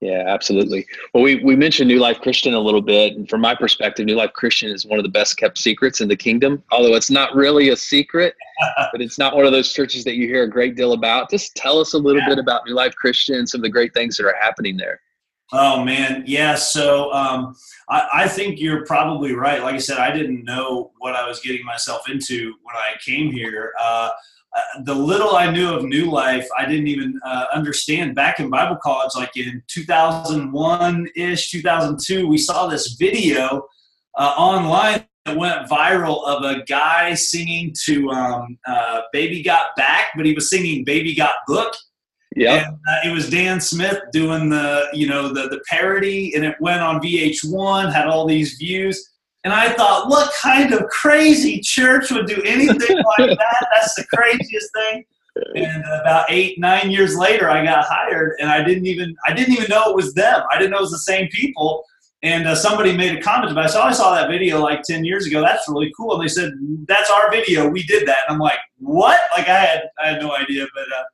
yeah, 0.00 0.24
absolutely. 0.28 0.86
Well, 1.12 1.24
we, 1.24 1.42
we 1.42 1.56
mentioned 1.56 1.88
New 1.88 1.98
Life 1.98 2.20
Christian 2.20 2.54
a 2.54 2.60
little 2.60 2.80
bit. 2.80 3.16
And 3.16 3.28
from 3.28 3.40
my 3.40 3.54
perspective, 3.54 4.06
New 4.06 4.14
Life 4.14 4.32
Christian 4.32 4.70
is 4.70 4.86
one 4.86 4.98
of 4.98 5.02
the 5.02 5.10
best 5.10 5.36
kept 5.36 5.58
secrets 5.58 6.00
in 6.00 6.06
the 6.06 6.16
kingdom, 6.16 6.62
although 6.70 6.94
it's 6.94 7.10
not 7.10 7.34
really 7.34 7.70
a 7.70 7.76
secret, 7.76 8.36
but 8.92 9.00
it's 9.00 9.18
not 9.18 9.34
one 9.34 9.44
of 9.44 9.50
those 9.50 9.72
churches 9.72 10.04
that 10.04 10.14
you 10.14 10.28
hear 10.28 10.44
a 10.44 10.50
great 10.50 10.76
deal 10.76 10.92
about. 10.92 11.30
Just 11.30 11.56
tell 11.56 11.80
us 11.80 11.94
a 11.94 11.98
little 11.98 12.20
yeah. 12.20 12.28
bit 12.28 12.38
about 12.38 12.62
New 12.64 12.74
Life 12.74 12.94
Christian 12.94 13.36
and 13.36 13.48
some 13.48 13.58
of 13.58 13.64
the 13.64 13.70
great 13.70 13.92
things 13.92 14.16
that 14.16 14.26
are 14.26 14.36
happening 14.40 14.76
there. 14.76 15.00
Oh, 15.52 15.82
man. 15.82 16.22
Yeah. 16.26 16.54
So 16.54 17.12
um, 17.12 17.56
I, 17.88 18.08
I 18.12 18.28
think 18.28 18.60
you're 18.60 18.84
probably 18.84 19.32
right. 19.32 19.62
Like 19.62 19.74
I 19.74 19.78
said, 19.78 19.98
I 19.98 20.12
didn't 20.12 20.44
know 20.44 20.92
what 20.98 21.16
I 21.16 21.26
was 21.26 21.40
getting 21.40 21.64
myself 21.64 22.08
into 22.08 22.54
when 22.62 22.76
I 22.76 22.92
came 23.04 23.32
here. 23.32 23.72
Uh, 23.80 24.10
uh, 24.58 24.82
the 24.84 24.94
little 24.94 25.36
I 25.36 25.50
knew 25.50 25.72
of 25.72 25.84
New 25.84 26.10
Life, 26.10 26.46
I 26.58 26.66
didn't 26.66 26.88
even 26.88 27.18
uh, 27.24 27.46
understand. 27.52 28.14
Back 28.14 28.40
in 28.40 28.50
Bible 28.50 28.76
college, 28.82 29.12
like 29.14 29.36
in 29.36 29.62
2001 29.68 31.08
ish, 31.16 31.50
2002, 31.50 32.26
we 32.26 32.38
saw 32.38 32.66
this 32.66 32.94
video 32.94 33.66
uh, 34.16 34.34
online 34.36 35.06
that 35.24 35.36
went 35.36 35.68
viral 35.68 36.26
of 36.26 36.44
a 36.44 36.64
guy 36.64 37.14
singing 37.14 37.74
to 37.84 38.10
um, 38.10 38.58
uh, 38.66 39.02
Baby 39.12 39.42
Got 39.42 39.76
Back, 39.76 40.06
but 40.16 40.26
he 40.26 40.32
was 40.32 40.50
singing 40.50 40.84
Baby 40.84 41.14
Got 41.14 41.34
Book. 41.46 41.74
Yeah, 42.36 42.70
uh, 42.88 43.08
it 43.08 43.12
was 43.12 43.30
Dan 43.30 43.60
Smith 43.60 44.00
doing 44.12 44.48
the 44.48 44.88
you 44.92 45.08
know 45.08 45.28
the 45.28 45.48
the 45.48 45.60
parody, 45.68 46.34
and 46.34 46.44
it 46.44 46.56
went 46.60 46.82
on 46.82 47.00
VH1, 47.00 47.92
had 47.92 48.06
all 48.06 48.26
these 48.26 48.54
views. 48.54 49.08
And 49.48 49.54
I 49.54 49.72
thought, 49.72 50.10
what 50.10 50.30
kind 50.34 50.74
of 50.74 50.86
crazy 50.88 51.58
church 51.60 52.10
would 52.10 52.26
do 52.26 52.42
anything 52.44 52.96
like 53.18 53.30
that? 53.30 53.68
That's 53.72 53.94
the 53.94 54.04
craziest 54.14 54.70
thing. 54.74 55.04
And 55.54 55.82
about 56.02 56.26
eight, 56.28 56.60
nine 56.60 56.90
years 56.90 57.16
later, 57.16 57.48
I 57.48 57.64
got 57.64 57.86
hired, 57.88 58.34
and 58.40 58.50
I 58.50 58.62
didn't 58.62 58.84
even 58.84 59.16
I 59.26 59.32
didn't 59.32 59.54
even 59.54 59.70
know 59.70 59.88
it 59.88 59.96
was 59.96 60.12
them. 60.12 60.42
I 60.52 60.58
didn't 60.58 60.72
know 60.72 60.80
it 60.80 60.82
was 60.82 60.90
the 60.90 60.98
same 60.98 61.28
people. 61.28 61.82
And 62.22 62.46
uh, 62.46 62.56
somebody 62.56 62.94
made 62.94 63.16
a 63.16 63.22
comment 63.22 63.50
about 63.50 63.64
it. 63.64 63.68
So 63.70 63.80
I 63.80 63.92
saw 63.92 64.14
that 64.14 64.28
video 64.28 64.60
like 64.60 64.82
10 64.82 65.02
years 65.02 65.24
ago. 65.24 65.40
That's 65.40 65.66
really 65.66 65.90
cool. 65.96 66.12
And 66.12 66.22
they 66.22 66.28
said, 66.28 66.52
that's 66.86 67.08
our 67.10 67.30
video. 67.30 67.70
We 67.70 67.84
did 67.84 68.06
that. 68.06 68.18
And 68.28 68.34
I'm 68.34 68.38
like, 68.38 68.58
what? 68.80 69.18
Like 69.34 69.48
I 69.48 69.58
had, 69.60 69.82
I 70.02 70.08
had 70.10 70.20
no 70.20 70.36
idea, 70.36 70.66
but 70.74 70.82
uh, 70.82 71.04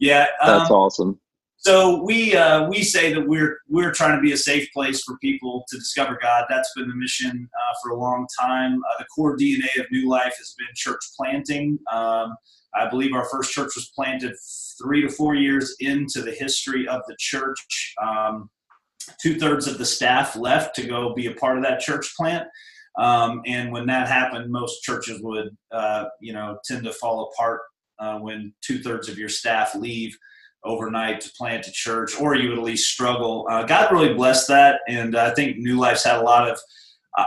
yeah. 0.00 0.26
Um, 0.42 0.58
that's 0.58 0.70
awesome. 0.72 1.20
So 1.66 2.00
we 2.04 2.36
uh, 2.36 2.68
we 2.68 2.84
say 2.84 3.12
that 3.12 3.26
we're 3.26 3.58
we're 3.68 3.90
trying 3.90 4.16
to 4.16 4.22
be 4.22 4.30
a 4.30 4.36
safe 4.36 4.72
place 4.72 5.02
for 5.02 5.18
people 5.18 5.64
to 5.68 5.76
discover 5.76 6.16
God. 6.22 6.44
That's 6.48 6.72
been 6.76 6.86
the 6.86 6.94
mission 6.94 7.50
uh, 7.52 7.74
for 7.82 7.90
a 7.90 7.98
long 7.98 8.24
time. 8.40 8.80
Uh, 8.84 8.98
the 9.00 9.04
core 9.06 9.36
DNA 9.36 9.76
of 9.80 9.86
New 9.90 10.08
Life 10.08 10.36
has 10.38 10.54
been 10.56 10.68
church 10.76 11.00
planting. 11.16 11.76
Um, 11.92 12.36
I 12.76 12.88
believe 12.88 13.14
our 13.14 13.28
first 13.28 13.50
church 13.50 13.72
was 13.74 13.90
planted 13.96 14.36
three 14.80 15.02
to 15.02 15.08
four 15.08 15.34
years 15.34 15.74
into 15.80 16.22
the 16.22 16.30
history 16.30 16.86
of 16.86 17.00
the 17.08 17.16
church. 17.18 17.94
Um, 18.00 18.48
Two 19.20 19.36
thirds 19.36 19.66
of 19.66 19.78
the 19.78 19.84
staff 19.84 20.36
left 20.36 20.76
to 20.76 20.86
go 20.86 21.14
be 21.14 21.26
a 21.26 21.34
part 21.34 21.56
of 21.56 21.64
that 21.64 21.80
church 21.80 22.14
plant. 22.16 22.46
Um, 22.96 23.42
and 23.44 23.72
when 23.72 23.86
that 23.86 24.06
happened, 24.06 24.52
most 24.52 24.82
churches 24.82 25.20
would, 25.20 25.48
uh, 25.72 26.04
you 26.20 26.32
know, 26.32 26.58
tend 26.64 26.84
to 26.84 26.92
fall 26.92 27.32
apart 27.32 27.62
uh, 27.98 28.18
when 28.18 28.52
two 28.62 28.80
thirds 28.84 29.08
of 29.08 29.18
your 29.18 29.28
staff 29.28 29.74
leave 29.74 30.16
overnight 30.66 31.20
to 31.22 31.30
plant 31.38 31.66
a 31.66 31.72
church, 31.72 32.18
or 32.20 32.34
you 32.34 32.50
would 32.50 32.58
at 32.58 32.64
least 32.64 32.90
struggle. 32.90 33.46
Uh, 33.50 33.62
God 33.64 33.92
really 33.92 34.14
blessed 34.14 34.48
that, 34.48 34.80
and 34.88 35.16
I 35.16 35.32
think 35.34 35.58
New 35.58 35.78
Life's 35.78 36.04
had 36.04 36.16
a 36.18 36.22
lot 36.22 36.50
of. 36.50 36.58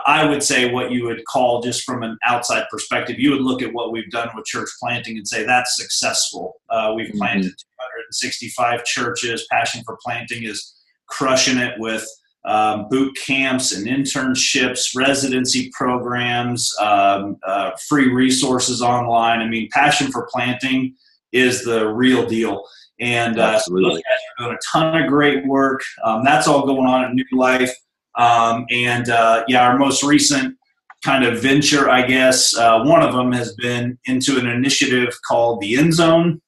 I 0.05 0.23
would 0.23 0.43
say 0.43 0.71
what 0.71 0.91
you 0.91 1.05
would 1.05 1.25
call 1.25 1.63
just 1.63 1.83
from 1.83 2.03
an 2.03 2.15
outside 2.23 2.65
perspective, 2.69 3.17
you 3.17 3.31
would 3.31 3.41
look 3.41 3.63
at 3.63 3.73
what 3.73 3.91
we've 3.91 4.11
done 4.11 4.29
with 4.35 4.45
church 4.45 4.69
planting 4.79 5.17
and 5.17 5.27
say 5.27 5.43
that's 5.43 5.75
successful. 5.77 6.61
Uh, 6.69 6.93
we've 6.95 7.11
planted 7.15 7.45
mm-hmm. 7.45 8.11
265 8.11 8.85
churches. 8.85 9.47
Passion 9.49 9.81
for 9.83 9.97
Planting 10.05 10.43
is 10.43 10.75
crushing 11.07 11.57
it 11.57 11.73
with 11.79 12.07
um, 12.45 12.87
boot 12.89 13.17
camps 13.17 13.73
and 13.75 13.85
internships, 13.85 14.95
residency 14.95 15.69
programs, 15.73 16.73
um, 16.79 17.37
uh, 17.45 17.71
free 17.87 18.11
resources 18.11 18.81
online. 18.81 19.39
I 19.39 19.47
mean, 19.47 19.69
passion 19.71 20.11
for 20.11 20.27
planting 20.31 20.95
is 21.31 21.63
the 21.63 21.87
real 21.87 22.25
deal. 22.25 22.63
And 22.99 23.39
uh, 23.39 23.59
so 23.59 23.73
those 23.75 23.95
guys 23.95 24.19
are 24.39 24.45
doing 24.45 24.57
a 24.57 24.59
ton 24.71 25.01
of 25.01 25.07
great 25.07 25.45
work. 25.45 25.81
Um, 26.03 26.23
that's 26.23 26.47
all 26.47 26.65
going 26.65 26.85
on 26.85 27.05
at 27.05 27.13
New 27.13 27.25
Life. 27.31 27.73
Um, 28.15 28.65
and 28.71 29.09
uh, 29.09 29.45
yeah, 29.47 29.65
our 29.65 29.77
most 29.77 30.03
recent 30.03 30.57
kind 31.03 31.23
of 31.23 31.41
venture, 31.41 31.89
I 31.89 32.05
guess, 32.05 32.55
uh, 32.57 32.83
one 32.83 33.01
of 33.01 33.13
them 33.13 33.31
has 33.31 33.53
been 33.55 33.97
into 34.05 34.37
an 34.37 34.47
initiative 34.47 35.17
called 35.27 35.61
the 35.61 35.77
End 35.77 35.93
Zone. 35.93 36.41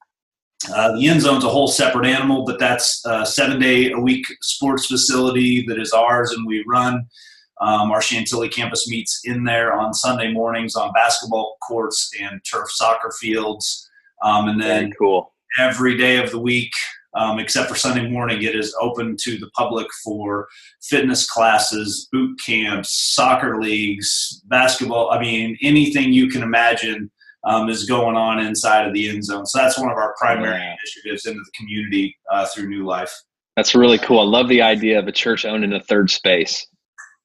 Uh, 0.73 0.95
the 0.95 1.07
End 1.07 1.21
Zone's 1.21 1.43
a 1.43 1.49
whole 1.49 1.67
separate 1.69 2.05
animal, 2.05 2.45
but 2.45 2.59
that's 2.59 3.03
a 3.05 3.25
seven 3.25 3.59
day 3.59 3.91
a 3.91 3.99
week 3.99 4.25
sports 4.41 4.85
facility 4.87 5.65
that 5.67 5.79
is 5.79 5.93
ours, 5.93 6.31
and 6.31 6.45
we 6.45 6.63
run. 6.67 7.05
Um, 7.61 7.91
our 7.91 8.01
Chantilly 8.01 8.49
campus 8.49 8.89
meets 8.89 9.21
in 9.23 9.43
there 9.43 9.73
on 9.73 9.93
Sunday 9.93 10.31
mornings 10.31 10.75
on 10.75 10.91
basketball 10.93 11.57
courts 11.61 12.11
and 12.19 12.41
turf 12.43 12.71
soccer 12.71 13.11
fields. 13.19 13.87
Um, 14.23 14.49
and 14.49 14.59
then 14.59 14.79
Very 14.81 14.93
cool. 14.99 15.30
Every 15.59 15.97
day 15.97 16.17
of 16.17 16.31
the 16.31 16.39
week, 16.39 16.71
um, 17.13 17.39
except 17.39 17.67
for 17.69 17.75
Sunday 17.75 18.07
morning, 18.09 18.41
it 18.43 18.55
is 18.55 18.75
open 18.79 19.15
to 19.21 19.37
the 19.37 19.49
public 19.51 19.87
for 20.03 20.47
fitness 20.81 21.29
classes, 21.29 22.07
boot 22.11 22.39
camps, 22.45 23.13
soccer 23.15 23.61
leagues, 23.61 24.41
basketball. 24.45 25.11
I 25.11 25.19
mean, 25.19 25.57
anything 25.61 26.13
you 26.13 26.29
can 26.29 26.41
imagine 26.41 27.11
um, 27.43 27.69
is 27.69 27.85
going 27.85 28.15
on 28.15 28.39
inside 28.39 28.87
of 28.87 28.93
the 28.93 29.09
end 29.09 29.25
zone. 29.25 29.45
So 29.45 29.57
that's 29.59 29.77
one 29.77 29.89
of 29.91 29.97
our 29.97 30.13
primary 30.17 30.57
Yeah. 30.59 30.75
initiatives 30.75 31.25
into 31.25 31.39
the 31.39 31.51
community 31.57 32.15
uh, 32.31 32.45
through 32.45 32.69
New 32.69 32.85
Life. 32.85 33.11
That's 33.57 33.75
really 33.75 33.97
cool. 33.97 34.19
I 34.19 34.23
love 34.23 34.47
the 34.47 34.61
idea 34.61 34.97
of 34.99 35.07
a 35.07 35.11
church 35.11 35.43
owning 35.43 35.73
a 35.73 35.79
third 35.81 36.09
space. 36.09 36.65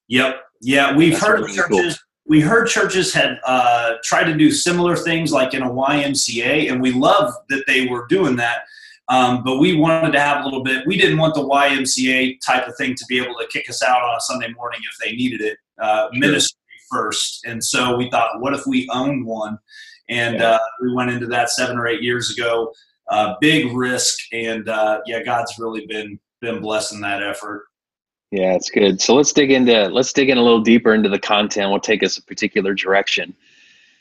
Yep. 0.09 0.41
Yeah, 0.63 0.97
we've 0.97 1.13
That's 1.13 1.25
heard 1.25 1.41
of 1.41 1.47
really 1.47 1.69
cool. 1.69 1.93
We 2.29 2.41
heard 2.41 2.67
churches 2.69 3.13
had 3.15 3.39
uh, 3.45 3.95
tried 4.03 4.25
to 4.25 4.35
do 4.37 4.51
similar 4.51 4.97
things 4.97 5.33
like 5.33 5.55
in 5.55 5.63
a 5.63 5.71
YMCA, 5.71 6.71
and 6.73 6.81
we 6.81 6.91
love 6.93 7.33
that 7.49 7.65
they 7.67 7.87
were 7.87 8.07
doing 8.09 8.37
that. 8.37 8.63
Um, 9.09 9.45
but 9.45 9.59
we 9.59 9.77
wanted 9.77 10.13
to 10.13 10.21
have 10.21 10.41
a 10.41 10.45
little 10.45 10.65
bit. 10.65 10.85
We 10.87 10.97
didn't 10.99 11.19
want 11.19 11.35
the 11.35 11.43
YMCA 11.43 12.41
type 12.45 12.67
of 12.67 12.75
thing 12.77 12.97
to 12.97 13.05
be 13.09 13.19
able 13.23 13.37
to 13.37 13.47
kick 13.53 13.71
us 13.71 13.81
out 13.83 14.03
on 14.03 14.17
a 14.17 14.21
Sunday 14.21 14.53
morning 14.55 14.81
if 14.83 14.99
they 14.99 15.15
needed 15.15 15.41
it. 15.41 15.59
Uh, 15.81 16.09
Sure. 16.13 16.21
Ministry 16.21 16.59
first, 16.91 17.45
and 17.47 17.63
so 17.63 17.97
we 17.97 18.11
thought, 18.11 18.41
what 18.41 18.55
if 18.55 18.67
we 18.67 18.89
owned 18.93 19.25
one? 19.25 19.59
And 20.09 20.37
Yeah. 20.41 20.53
uh, 20.53 20.59
we 20.83 20.93
went 20.95 21.11
into 21.11 21.27
that 21.27 21.51
seven 21.51 21.77
or 21.79 21.87
eight 21.87 22.03
years 22.03 22.37
ago. 22.37 22.73
Uh, 23.09 23.35
big 23.41 23.73
risk, 23.73 24.19
and 24.33 24.69
uh, 24.69 25.01
yeah, 25.07 25.23
God's 25.23 25.57
really 25.61 25.87
been 25.87 26.19
been 26.41 26.61
blessing 26.61 27.01
that 27.03 27.23
effort. 27.23 27.66
Yeah, 28.31 28.55
it's 28.55 28.71
good. 28.71 29.01
So 29.01 29.15
let's 29.15 29.33
dig 29.33 29.53
into 29.53 29.89
let's 29.89 30.13
dig 30.13 30.31
in 30.31 30.39
a 30.39 30.43
little 30.43 30.61
deeper 30.61 30.93
into 30.95 31.09
the 31.09 31.19
content. 31.19 31.71
We'll 31.71 31.81
take 31.81 32.03
us 32.03 32.19
a 32.19 32.23
particular 32.23 32.75
direction. 32.75 33.35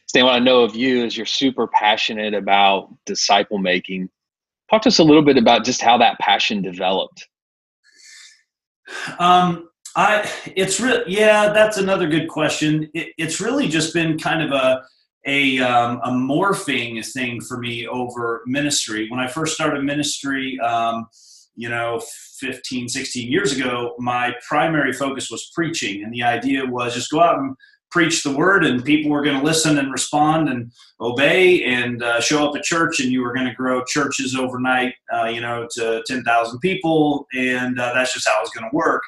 Stan, 0.08 0.26
what 0.26 0.36
I 0.36 0.40
know 0.40 0.64
of 0.64 0.76
you 0.76 1.04
is 1.06 1.16
you're 1.16 1.26
super 1.26 1.68
passionate 1.68 2.34
about 2.34 2.96
disciple 3.06 3.58
making. 3.58 4.10
Talk 4.70 4.84
to 4.84 4.90
us 4.90 5.00
a 5.00 5.04
little 5.04 5.22
bit 5.22 5.38
about 5.38 5.64
just 5.64 5.82
how 5.82 5.98
that 6.00 6.18
passion 6.20 6.62
developed. 6.62 7.28
Um, 9.20 9.70
I 9.96 10.30
it's 10.56 10.80
real. 10.80 11.04
Yeah, 11.08 11.54
that's 11.54 11.78
another 11.78 12.08
good 12.08 12.28
question. 12.28 12.90
It, 12.94 13.14
it's 13.18 13.40
really 13.40 13.68
just 13.68 13.94
been 13.94 14.18
kind 14.18 14.42
of 14.42 14.52
a 14.52 14.84
a 15.26 15.60
um, 15.60 16.00
a 16.04 16.10
morphing 16.10 17.06
thing 17.14 17.42
for 17.42 17.58
me 17.58 17.88
over 17.88 18.42
ministry. 18.46 19.10
When 19.10 19.20
I 19.20 19.28
first 19.28 19.56
started 19.56 19.84
ministry, 19.84 20.60
um, 20.60 21.08
you 21.56 21.70
know, 21.70 22.02
15, 22.40 22.90
16 22.90 23.32
years 23.32 23.58
ago, 23.58 23.96
my 23.98 24.34
primary 24.48 24.94
focus 24.94 25.30
was 25.30 25.50
preaching, 25.54 26.04
and 26.04 26.14
the 26.14 26.24
idea 26.24 26.66
was 26.66 26.94
just 26.94 27.12
go 27.12 27.22
out 27.22 27.40
and 27.40 27.56
preach 27.92 28.24
the 28.24 28.36
word, 28.36 28.66
and 28.66 28.84
people 28.84 29.10
were 29.10 29.24
going 29.24 29.40
to 29.40 29.46
listen 29.46 29.78
and 29.78 29.92
respond 29.92 30.50
and 30.50 30.72
obey 31.00 31.64
and 31.64 32.04
uh, 32.04 32.20
show 32.20 32.48
up 32.48 32.56
at 32.56 32.64
church, 32.64 33.00
and 33.00 33.12
you 33.12 33.22
were 33.22 33.34
going 33.34 33.48
to 33.48 33.54
grow 33.54 33.84
churches 33.86 34.36
overnight, 34.36 34.94
uh, 35.14 35.26
you 35.26 35.40
know, 35.40 35.68
to 35.72 36.04
ten 36.06 36.24
thousand 36.24 36.60
people, 36.60 37.26
and 37.34 37.80
uh, 37.80 37.94
that's 37.94 38.14
just 38.14 38.28
how 38.28 38.38
it 38.40 38.42
was 38.42 38.50
going 38.50 38.70
to 38.70 38.76
work. 38.76 39.04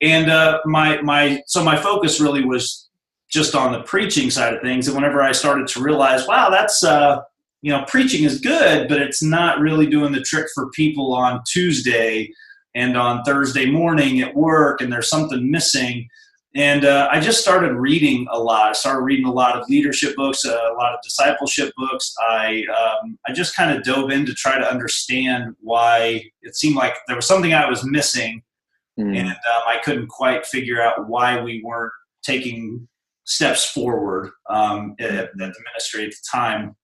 And 0.00 0.30
uh, 0.30 0.60
my 0.64 1.02
my 1.02 1.42
so 1.46 1.64
my 1.64 1.76
focus 1.76 2.20
really 2.20 2.44
was 2.44 2.88
just 3.30 3.54
on 3.54 3.72
the 3.72 3.82
preaching 3.82 4.30
side 4.30 4.54
of 4.54 4.60
things. 4.60 4.88
And 4.88 4.96
whenever 4.96 5.22
I 5.22 5.32
started 5.32 5.68
to 5.68 5.82
realize, 5.82 6.26
wow, 6.26 6.50
that's 6.50 6.82
uh, 6.82 7.20
you 7.62 7.70
know, 7.72 7.84
preaching 7.86 8.24
is 8.24 8.40
good, 8.40 8.88
but 8.88 9.00
it's 9.00 9.22
not 9.22 9.60
really 9.60 9.86
doing 9.86 10.12
the 10.12 10.22
trick 10.22 10.46
for 10.54 10.70
people 10.70 11.14
on 11.14 11.42
Tuesday 11.50 12.32
and 12.74 12.96
on 12.96 13.22
Thursday 13.24 13.70
morning 13.70 14.20
at 14.20 14.34
work, 14.34 14.80
and 14.80 14.92
there's 14.92 15.08
something 15.08 15.50
missing. 15.50 16.08
And 16.56 16.84
uh, 16.84 17.08
I 17.12 17.20
just 17.20 17.40
started 17.40 17.74
reading 17.74 18.26
a 18.30 18.38
lot. 18.38 18.70
I 18.70 18.72
started 18.72 19.02
reading 19.02 19.26
a 19.26 19.32
lot 19.32 19.56
of 19.56 19.68
leadership 19.68 20.16
books, 20.16 20.44
uh, 20.44 20.50
a 20.50 20.74
lot 20.74 20.92
of 20.92 21.00
discipleship 21.02 21.72
books. 21.76 22.12
I 22.28 22.64
um, 22.76 23.18
I 23.28 23.32
just 23.32 23.54
kind 23.54 23.76
of 23.76 23.84
dove 23.84 24.10
in 24.10 24.26
to 24.26 24.34
try 24.34 24.58
to 24.58 24.68
understand 24.68 25.54
why 25.60 26.24
it 26.42 26.56
seemed 26.56 26.76
like 26.76 26.94
there 27.06 27.16
was 27.16 27.26
something 27.26 27.54
I 27.54 27.68
was 27.68 27.84
missing 27.84 28.42
Hmm. 29.00 29.14
and 29.14 29.28
um, 29.28 29.62
I 29.66 29.78
couldn't 29.82 30.08
quite 30.08 30.46
figure 30.46 30.80
out 30.80 31.08
why 31.08 31.40
we 31.40 31.62
weren't 31.64 31.92
taking 32.22 32.86
steps 33.24 33.70
forward 33.70 34.30
um, 34.48 34.94
at, 35.00 35.10
at 35.10 35.32
the 35.34 35.54
ministry 35.64 36.04
at 36.04 36.10
the 36.10 36.16
time. 36.30 36.76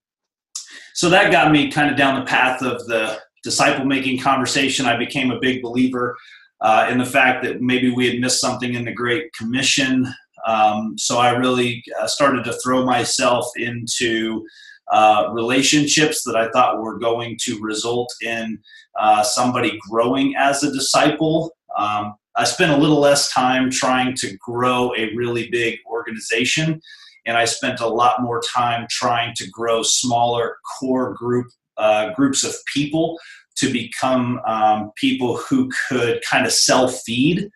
So 0.97 1.11
that 1.11 1.31
got 1.31 1.53
me 1.53 1.71
kind 1.71 1.91
of 1.91 1.99
down 1.99 2.19
the 2.19 2.25
path 2.25 2.63
of 2.63 2.87
the 2.87 3.19
disciple 3.45 3.85
making 3.85 4.19
conversation. 4.19 4.87
I 4.87 4.97
became 4.97 5.31
a 5.31 5.39
big 5.39 5.61
believer 5.61 6.17
uh, 6.63 6.89
in 6.91 6.97
the 6.97 7.05
fact 7.05 7.45
that 7.45 7.61
maybe 7.61 7.91
we 7.91 8.09
had 8.09 8.19
missed 8.19 8.41
something 8.41 8.73
in 8.73 8.87
the 8.87 8.95
Great 8.95 9.31
Commission. 9.35 10.07
Um, 10.47 10.95
so 10.97 11.19
I 11.19 11.33
really 11.33 11.85
uh, 12.01 12.07
started 12.07 12.45
to 12.45 12.59
throw 12.65 12.87
myself 12.87 13.47
into 13.57 14.47
uh, 14.91 15.29
relationships 15.33 16.25
that 16.25 16.35
I 16.35 16.49
thought 16.51 16.81
were 16.81 16.99
going 16.99 17.37
to 17.43 17.61
result 17.61 18.11
in 18.23 18.59
uh, 18.99 19.23
somebody 19.23 19.79
growing 19.91 20.35
as 20.39 20.63
a 20.63 20.73
disciple. 20.73 21.55
Um, 21.77 22.15
I 22.37 22.45
spent 22.45 22.73
a 22.73 22.77
little 22.79 23.01
less 23.01 23.31
time 23.35 23.71
trying 23.71 24.15
to 24.17 24.35
grow 24.39 24.95
a 24.97 25.15
really 25.15 25.51
big 25.51 25.79
organization, 25.87 26.81
and 27.27 27.37
I 27.37 27.45
spent 27.45 27.81
a 27.81 27.87
lot 27.87 28.23
more 28.23 28.41
time 28.41 28.87
trying 28.89 29.35
to 29.37 29.51
grow 29.51 29.83
smaller 29.83 30.57
core 30.79 31.13
group 31.15 31.47
uh, 31.77 32.13
groups 32.15 32.43
of 32.43 32.55
people 32.73 33.19
to 33.57 33.71
become 33.71 34.41
um, 34.47 34.93
people 34.97 35.37
who 35.37 35.71
could 35.89 36.23
kind 36.29 36.47
of 36.47 36.53
self 36.53 37.01
feed. 37.05 37.51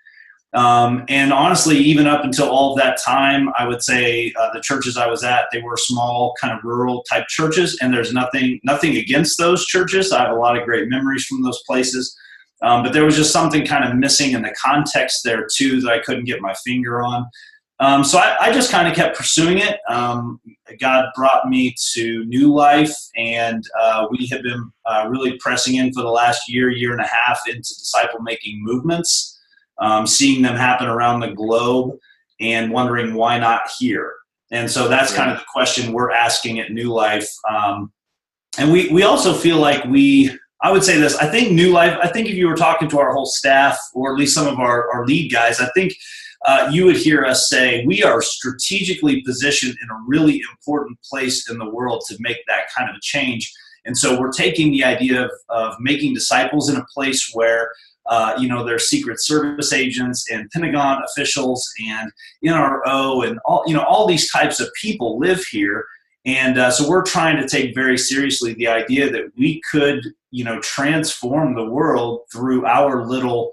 Um, 0.52 1.04
and 1.08 1.32
honestly, 1.32 1.78
even 1.78 2.08
up 2.08 2.24
until 2.24 2.48
all 2.48 2.72
of 2.72 2.78
that 2.78 2.98
time, 3.04 3.50
I 3.56 3.68
would 3.68 3.82
say 3.82 4.32
uh, 4.38 4.52
the 4.52 4.60
churches 4.60 4.96
I 4.96 5.06
was 5.06 5.22
at, 5.22 5.44
they 5.52 5.62
were 5.62 5.76
small, 5.76 6.34
kind 6.40 6.52
of 6.52 6.64
rural 6.64 7.04
type 7.04 7.28
churches, 7.28 7.78
and 7.80 7.94
there's 7.94 8.12
nothing 8.12 8.60
nothing 8.64 8.96
against 8.96 9.38
those 9.38 9.64
churches. 9.66 10.12
I 10.12 10.22
have 10.22 10.36
a 10.36 10.40
lot 10.40 10.58
of 10.58 10.64
great 10.64 10.88
memories 10.88 11.24
from 11.24 11.42
those 11.42 11.62
places. 11.66 12.16
Um, 12.62 12.82
but 12.82 12.92
there 12.92 13.06
was 13.06 13.16
just 13.16 13.32
something 13.32 13.64
kind 13.64 13.84
of 13.84 13.96
missing 13.96 14.32
in 14.32 14.42
the 14.42 14.54
context 14.60 15.22
there 15.24 15.46
too 15.56 15.80
that 15.80 15.92
I 15.92 16.00
couldn't 16.00 16.24
get 16.24 16.42
my 16.42 16.54
finger 16.64 17.02
on. 17.02 17.26
Um, 17.80 18.04
so 18.04 18.18
I, 18.18 18.36
I 18.40 18.52
just 18.52 18.70
kind 18.70 18.86
of 18.86 18.94
kept 18.94 19.16
pursuing 19.16 19.58
it. 19.58 19.80
Um, 19.88 20.38
God 20.78 21.06
brought 21.16 21.48
me 21.48 21.74
to 21.94 22.24
New 22.26 22.52
Life, 22.52 22.94
and 23.16 23.64
uh, 23.80 24.06
we 24.10 24.26
have 24.26 24.42
been 24.42 24.70
uh, 24.84 25.06
really 25.08 25.38
pressing 25.38 25.76
in 25.76 25.92
for 25.92 26.02
the 26.02 26.10
last 26.10 26.42
year, 26.46 26.70
year 26.70 26.92
and 26.92 27.00
a 27.00 27.06
half 27.06 27.40
into 27.48 27.60
disciple 27.60 28.20
making 28.20 28.62
movements, 28.62 29.40
um, 29.78 30.06
seeing 30.06 30.42
them 30.42 30.56
happen 30.56 30.88
around 30.88 31.20
the 31.20 31.32
globe, 31.32 31.96
and 32.38 32.70
wondering 32.70 33.14
why 33.14 33.38
not 33.38 33.62
here. 33.78 34.12
And 34.50 34.70
so 34.70 34.86
that's 34.86 35.14
kind 35.14 35.30
of 35.30 35.38
the 35.38 35.46
question 35.50 35.92
we're 35.92 36.10
asking 36.10 36.60
at 36.60 36.72
New 36.72 36.92
Life. 36.92 37.28
Um, 37.48 37.92
and 38.58 38.70
we, 38.70 38.88
we 38.88 39.04
also 39.04 39.32
feel 39.32 39.58
like 39.58 39.84
we 39.84 40.36
I 40.62 40.70
would 40.70 40.84
say 40.84 40.98
this. 40.98 41.16
I 41.16 41.26
think 41.26 41.52
New 41.52 41.72
Life, 41.72 41.96
I 42.02 42.08
think 42.08 42.28
if 42.28 42.34
you 42.34 42.46
were 42.46 42.56
talking 42.56 42.88
to 42.90 42.98
our 42.98 43.12
whole 43.12 43.26
staff 43.26 43.78
or 43.94 44.12
at 44.12 44.18
least 44.18 44.34
some 44.34 44.46
of 44.46 44.58
our, 44.58 44.92
our 44.92 45.06
lead 45.06 45.32
guys, 45.32 45.58
I 45.58 45.70
think 45.74 45.94
uh, 46.46 46.68
you 46.72 46.86
would 46.86 46.96
hear 46.96 47.24
us 47.24 47.48
say 47.48 47.84
we 47.86 48.02
are 48.02 48.22
strategically 48.22 49.22
positioned 49.22 49.76
in 49.82 49.90
a 49.90 50.00
really 50.06 50.42
important 50.50 50.98
place 51.08 51.50
in 51.50 51.58
the 51.58 51.68
world 51.68 52.02
to 52.08 52.16
make 52.20 52.38
that 52.46 52.64
kind 52.76 52.88
of 52.88 52.96
a 52.96 53.00
change. 53.02 53.52
And 53.84 53.96
so 53.96 54.18
we're 54.18 54.32
taking 54.32 54.70
the 54.72 54.84
idea 54.84 55.24
of, 55.24 55.30
of 55.48 55.74
making 55.80 56.14
disciples 56.14 56.68
in 56.68 56.76
a 56.76 56.84
place 56.94 57.30
where 57.32 57.70
uh, 58.06 58.34
you 58.38 58.48
know, 58.48 58.64
there's 58.64 58.88
Secret 58.88 59.22
Service 59.22 59.72
agents 59.72 60.30
and 60.30 60.50
Pentagon 60.50 61.02
officials 61.04 61.68
and 61.88 62.10
NRO 62.44 63.26
and 63.26 63.38
all 63.44 63.62
you 63.66 63.74
know 63.74 63.84
all 63.84 64.06
these 64.06 64.30
types 64.32 64.58
of 64.58 64.68
people 64.80 65.18
live 65.18 65.44
here, 65.50 65.84
and 66.24 66.58
uh, 66.58 66.70
so 66.70 66.88
we're 66.88 67.04
trying 67.04 67.36
to 67.40 67.48
take 67.48 67.74
very 67.74 67.96
seriously 67.96 68.54
the 68.54 68.66
idea 68.66 69.10
that 69.10 69.30
we 69.38 69.60
could 69.70 70.00
you 70.32 70.44
know 70.44 70.58
transform 70.60 71.54
the 71.54 71.64
world 71.64 72.22
through 72.32 72.66
our 72.66 73.06
little 73.06 73.52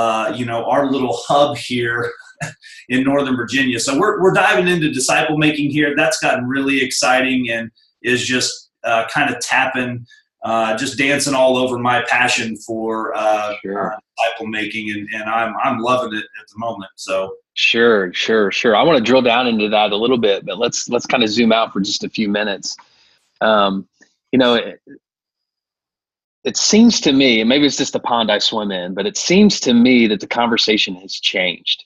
uh, 0.00 0.26
you 0.38 0.44
know 0.50 0.60
our 0.72 0.84
little 0.94 1.16
hub 1.26 1.56
here 1.56 2.00
in 2.88 2.98
northern 3.04 3.36
virginia 3.36 3.78
so 3.80 3.90
we're, 4.00 4.14
we're 4.22 4.32
diving 4.44 4.68
into 4.68 4.88
disciple 4.92 5.36
making 5.46 5.68
here 5.70 5.90
that's 5.96 6.18
gotten 6.20 6.44
really 6.46 6.78
exciting 6.86 7.40
and 7.50 7.70
is 8.02 8.20
just 8.34 8.70
uh, 8.84 9.04
kind 9.16 9.28
of 9.34 9.36
tapping 9.40 10.06
uh, 10.44 10.76
just 10.76 10.96
dancing 10.98 11.34
all 11.34 11.56
over 11.56 11.78
my 11.78 11.98
passion 12.08 12.56
for 12.66 13.12
uh, 13.16 13.54
Sure. 13.60 13.92
uh, 13.92 13.96
disciple 14.16 14.46
making, 14.46 14.90
and, 14.90 15.08
and 15.12 15.24
I'm 15.28 15.52
I'm 15.64 15.78
loving 15.80 16.12
it 16.16 16.24
at 16.40 16.46
the 16.52 16.58
moment. 16.58 16.90
So 16.94 17.34
Sure, 17.54 18.12
sure, 18.14 18.52
sure. 18.52 18.76
I 18.76 18.82
want 18.84 18.98
to 18.98 19.02
drill 19.04 19.20
down 19.22 19.48
into 19.48 19.68
that 19.68 19.90
a 19.90 19.96
little 19.96 20.16
bit, 20.16 20.46
but 20.46 20.58
let's 20.58 20.88
let's 20.88 21.06
kind 21.06 21.24
of 21.24 21.28
zoom 21.28 21.50
out 21.50 21.72
for 21.72 21.80
just 21.80 22.04
a 22.04 22.08
few 22.08 22.28
minutes. 22.28 22.76
Um, 23.40 23.88
you 24.30 24.38
know, 24.38 24.54
it, 26.48 26.56
seems 26.56 27.00
to 27.02 27.12
me, 27.12 27.40
and 27.40 27.48
maybe 27.48 27.66
it's 27.66 27.76
just 27.76 27.92
the 27.92 28.00
pond 28.00 28.30
I 28.30 28.38
swim 28.38 28.70
in, 28.70 28.94
but 28.94 29.06
it 29.06 29.16
seems 29.16 29.60
to 29.60 29.74
me 29.74 30.06
that 30.08 30.20
the 30.20 30.26
conversation 30.26 30.94
has 30.96 31.14
changed. 31.14 31.84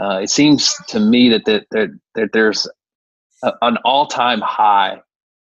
Uh, 0.00 0.20
it 0.22 0.30
seems 0.30 0.74
to 0.88 1.00
me 1.00 1.28
that 1.30 1.44
that, 1.44 1.66
that, 1.70 1.98
that 2.14 2.32
there's 2.32 2.68
a, 3.42 3.52
an 3.62 3.78
all-time 3.84 4.40
high 4.40 5.00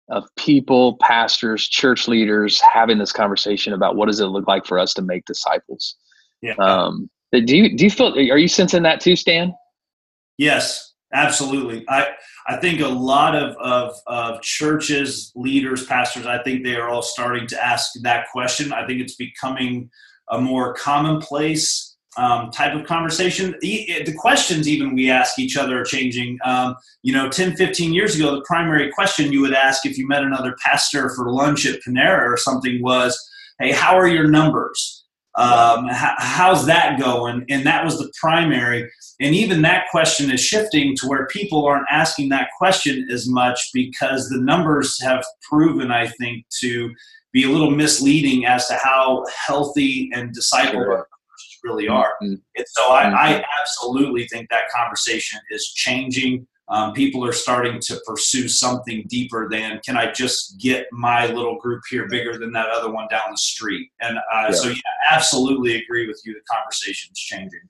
of 0.08 0.24
people, 0.36 0.96
pastors, 1.00 1.68
church 1.68 2.08
leaders 2.08 2.60
having 2.60 2.98
this 2.98 3.12
conversation 3.12 3.72
about 3.72 3.94
what 3.96 4.06
does 4.06 4.20
it 4.20 4.26
look 4.26 4.48
like 4.48 4.66
for 4.66 4.78
us 4.78 4.92
to 4.94 5.02
make 5.02 5.24
disciples. 5.24 5.96
yeah, 6.42 6.54
Um, 6.58 7.08
do 7.32 7.56
you 7.56 7.76
do 7.76 7.84
you 7.84 7.90
feel? 7.90 8.12
Are 8.14 8.38
you 8.38 8.48
sensing 8.48 8.82
that 8.82 9.00
too, 9.00 9.14
Stan? 9.14 9.54
Yes, 10.36 10.89
absolutely. 11.12 11.84
I 11.88 12.08
I 12.46 12.56
think 12.56 12.80
a 12.80 12.88
lot 12.88 13.34
of, 13.34 13.56
of 13.56 13.94
of 14.06 14.42
churches, 14.42 15.32
leaders, 15.34 15.86
pastors, 15.86 16.26
I 16.26 16.42
think 16.42 16.64
they 16.64 16.76
are 16.76 16.88
all 16.88 17.02
starting 17.02 17.46
to 17.48 17.64
ask 17.64 17.92
that 18.02 18.26
question. 18.32 18.72
I 18.72 18.86
think 18.86 19.00
it's 19.00 19.16
becoming 19.16 19.90
a 20.28 20.40
more 20.40 20.74
commonplace 20.74 21.90
um, 22.16 22.50
type 22.50 22.74
of 22.74 22.86
conversation. 22.86 23.54
The, 23.60 24.02
the 24.04 24.14
questions 24.14 24.68
even 24.68 24.94
we 24.94 25.10
ask 25.10 25.38
each 25.38 25.56
other 25.56 25.80
are 25.80 25.84
changing. 25.84 26.38
Um, 26.44 26.76
you 27.02 27.12
know, 27.12 27.28
10, 27.28 27.56
15 27.56 27.92
years 27.92 28.16
ago, 28.16 28.34
the 28.34 28.42
primary 28.42 28.90
question 28.92 29.32
you 29.32 29.40
would 29.42 29.54
ask 29.54 29.86
if 29.86 29.96
you 29.96 30.08
met 30.08 30.22
another 30.22 30.56
pastor 30.64 31.10
for 31.10 31.30
lunch 31.30 31.66
at 31.66 31.80
Panera 31.86 32.22
or 32.22 32.36
something 32.36 32.82
was, 32.82 33.18
hey, 33.60 33.72
how 33.72 33.96
are 33.96 34.08
your 34.08 34.28
numbers? 34.28 34.99
Um, 35.36 35.86
how, 35.88 36.14
how's 36.18 36.66
that 36.66 36.98
going? 36.98 37.44
And 37.48 37.64
that 37.66 37.84
was 37.84 37.98
the 37.98 38.12
primary. 38.20 38.90
And 39.20 39.34
even 39.34 39.62
that 39.62 39.86
question 39.90 40.30
is 40.30 40.40
shifting 40.40 40.96
to 40.96 41.06
where 41.06 41.26
people 41.28 41.64
aren't 41.66 41.86
asking 41.90 42.30
that 42.30 42.48
question 42.58 43.06
as 43.12 43.28
much 43.28 43.70
because 43.72 44.28
the 44.28 44.40
numbers 44.40 45.00
have 45.02 45.24
proven, 45.48 45.90
I 45.92 46.08
think, 46.08 46.46
to 46.60 46.90
be 47.32 47.44
a 47.44 47.48
little 47.48 47.70
misleading 47.70 48.44
as 48.44 48.66
to 48.66 48.74
how 48.74 49.24
healthy 49.46 50.10
and 50.12 50.32
disciple 50.34 50.80
Sure. 50.82 51.06
really 51.62 51.86
are. 51.88 52.14
Mhm. 52.22 52.40
And 52.56 52.66
so 52.68 52.90
I, 52.90 53.04
Mhm. 53.04 53.14
I 53.14 53.44
absolutely 53.60 54.26
think 54.26 54.48
that 54.50 54.68
conversation 54.74 55.38
is 55.50 55.72
changing. 55.74 56.46
Um, 56.70 56.92
people 56.92 57.24
are 57.24 57.32
starting 57.32 57.80
to 57.80 58.00
pursue 58.06 58.48
something 58.48 59.04
deeper 59.08 59.48
than 59.50 59.80
can 59.84 59.96
I 59.96 60.12
just 60.12 60.58
get 60.58 60.86
my 60.92 61.26
little 61.26 61.58
group 61.58 61.82
here 61.90 62.06
bigger 62.08 62.38
than 62.38 62.52
that 62.52 62.68
other 62.68 62.90
one 62.90 63.08
down 63.10 63.22
the 63.30 63.36
street? 63.36 63.90
And 64.00 64.18
uh, 64.18 64.44
Yeah. 64.44 64.50
so, 64.52 64.68
yeah, 64.68 64.76
absolutely 65.10 65.76
agree 65.82 66.06
with 66.06 66.20
you. 66.24 66.32
The 66.32 66.40
conversation's 66.48 67.18
changing. 67.18 67.60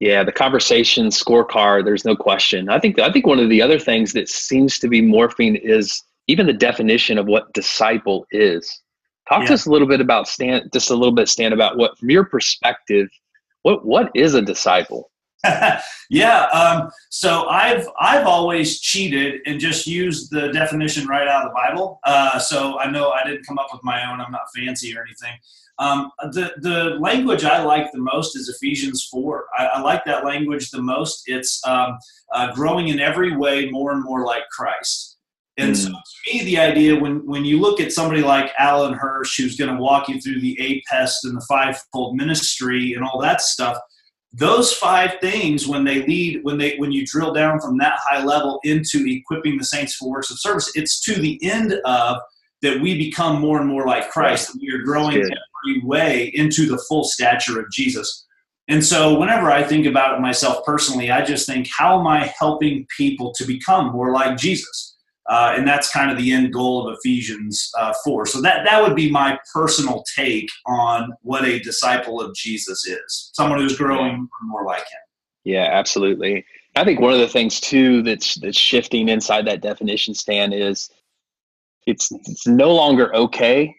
Yeah, 0.00 0.24
the 0.24 0.32
conversation 0.32 1.08
scorecard. 1.08 1.84
There's 1.84 2.04
no 2.06 2.16
question. 2.16 2.68
I 2.70 2.80
think 2.80 2.98
I 2.98 3.12
think 3.12 3.26
one 3.26 3.38
of 3.38 3.50
the 3.50 3.62
other 3.62 3.78
things 3.78 4.14
that 4.14 4.28
seems 4.28 4.78
to 4.80 4.88
be 4.88 5.00
morphing 5.02 5.60
is 5.60 6.02
even 6.26 6.46
the 6.46 6.52
definition 6.54 7.18
of 7.18 7.26
what 7.26 7.52
disciple 7.52 8.26
is. 8.30 8.82
Talk 9.28 9.46
to 9.46 9.54
us 9.54 9.66
a 9.66 9.70
little 9.70 9.86
bit 9.86 10.00
about 10.00 10.26
Stan. 10.26 10.68
Just 10.72 10.90
a 10.90 10.94
little 10.94 11.14
bit, 11.14 11.28
Stan, 11.28 11.52
about 11.52 11.76
what 11.76 11.96
from 11.98 12.10
your 12.10 12.24
perspective, 12.24 13.08
what 13.62 13.84
what 13.84 14.10
is 14.14 14.34
a 14.34 14.42
disciple? 14.42 15.10
yeah. 16.10 16.44
Um, 16.46 16.90
so 17.08 17.46
I've 17.48 17.88
I've 17.98 18.26
always 18.26 18.80
cheated 18.80 19.40
and 19.46 19.58
just 19.58 19.86
used 19.86 20.30
the 20.30 20.52
definition 20.52 21.06
right 21.06 21.26
out 21.26 21.46
of 21.46 21.50
the 21.50 21.54
Bible. 21.54 21.98
Uh, 22.04 22.38
so 22.38 22.78
I 22.78 22.90
know 22.90 23.10
I 23.10 23.24
didn't 23.24 23.46
come 23.46 23.58
up 23.58 23.68
with 23.72 23.82
my 23.82 24.10
own. 24.10 24.20
I'm 24.20 24.32
not 24.32 24.46
fancy 24.54 24.96
or 24.96 25.02
anything. 25.02 25.38
Um, 25.78 26.10
the 26.32 26.52
the 26.58 26.96
language 27.00 27.44
I 27.44 27.62
like 27.62 27.90
the 27.90 28.00
most 28.00 28.36
is 28.36 28.48
Ephesians 28.48 29.08
four. 29.10 29.46
I, 29.58 29.66
I 29.66 29.80
like 29.80 30.04
that 30.04 30.26
language 30.26 30.70
the 30.70 30.82
most. 30.82 31.22
It's 31.26 31.66
um, 31.66 31.98
uh, 32.32 32.52
growing 32.52 32.88
in 32.88 33.00
every 33.00 33.34
way 33.36 33.70
more 33.70 33.92
and 33.92 34.04
more 34.04 34.24
like 34.24 34.42
Christ. 34.50 35.16
And 35.56 35.76
so 35.76 35.88
to 35.88 36.32
me, 36.32 36.44
the 36.44 36.58
idea 36.58 36.98
when 36.98 37.26
when 37.26 37.44
you 37.44 37.60
look 37.60 37.80
at 37.80 37.92
somebody 37.92 38.22
like 38.22 38.52
Alan 38.58 38.94
Hirsch, 38.94 39.36
who's 39.38 39.56
going 39.56 39.74
to 39.74 39.80
walk 39.80 40.08
you 40.08 40.20
through 40.20 40.40
the 40.40 40.56
APEST 40.60 41.24
and 41.24 41.36
the 41.36 41.44
fivefold 41.48 42.16
ministry 42.16 42.94
and 42.94 43.04
all 43.04 43.20
that 43.20 43.40
stuff, 43.40 43.76
those 44.32 44.72
five 44.72 45.18
things 45.20 45.66
when 45.66 45.84
they 45.84 46.06
lead 46.06 46.40
when 46.44 46.56
they 46.56 46.76
when 46.76 46.92
you 46.92 47.04
drill 47.04 47.32
down 47.32 47.58
from 47.60 47.76
that 47.78 47.98
high 47.98 48.22
level 48.22 48.60
into 48.62 49.04
equipping 49.06 49.58
the 49.58 49.64
saints 49.64 49.94
for 49.94 50.08
works 50.08 50.30
of 50.30 50.38
service 50.38 50.70
it's 50.74 51.00
to 51.00 51.14
the 51.14 51.38
end 51.42 51.74
of 51.84 52.18
that 52.62 52.80
we 52.80 52.96
become 52.96 53.40
more 53.40 53.58
and 53.58 53.68
more 53.68 53.86
like 53.86 54.08
christ 54.10 54.56
we 54.60 54.70
are 54.72 54.82
growing 54.82 55.16
every 55.16 55.82
way 55.82 56.30
into 56.34 56.66
the 56.66 56.78
full 56.88 57.04
stature 57.04 57.58
of 57.60 57.70
jesus. 57.72 58.26
And 58.68 58.84
so 58.84 59.18
whenever 59.18 59.50
i 59.50 59.64
think 59.64 59.84
about 59.86 60.16
it 60.16 60.20
myself 60.20 60.64
personally 60.64 61.10
i 61.10 61.24
just 61.24 61.46
think 61.46 61.68
how 61.76 61.98
am 61.98 62.06
i 62.06 62.32
helping 62.38 62.86
people 62.96 63.32
to 63.34 63.44
become 63.44 63.90
more 63.90 64.12
like 64.12 64.38
jesus 64.38 64.96
uh, 65.28 65.54
and 65.56 65.66
that's 65.66 65.90
kind 65.90 66.10
of 66.10 66.18
the 66.18 66.32
end 66.32 66.52
goal 66.52 66.88
of 66.88 66.96
Ephesians 66.98 67.70
uh, 67.78 67.92
4. 68.04 68.26
So 68.26 68.40
that, 68.40 68.64
that 68.64 68.82
would 68.82 68.96
be 68.96 69.10
my 69.10 69.38
personal 69.52 70.02
take 70.16 70.48
on 70.66 71.12
what 71.22 71.44
a 71.44 71.58
disciple 71.60 72.20
of 72.20 72.34
Jesus 72.34 72.86
is 72.86 73.30
someone 73.34 73.60
who's 73.60 73.76
growing 73.76 74.28
more 74.42 74.64
like 74.64 74.80
him. 74.80 74.98
Yeah, 75.44 75.68
absolutely. 75.70 76.44
I 76.76 76.84
think 76.84 77.00
one 77.00 77.12
of 77.12 77.20
the 77.20 77.28
things 77.28 77.60
too 77.60 78.02
that's 78.02 78.36
that's 78.36 78.58
shifting 78.58 79.08
inside 79.08 79.46
that 79.46 79.60
definition 79.60 80.14
Stan 80.14 80.52
is 80.52 80.90
it's 81.86 82.10
it's 82.12 82.46
no 82.46 82.72
longer 82.72 83.14
okay 83.14 83.74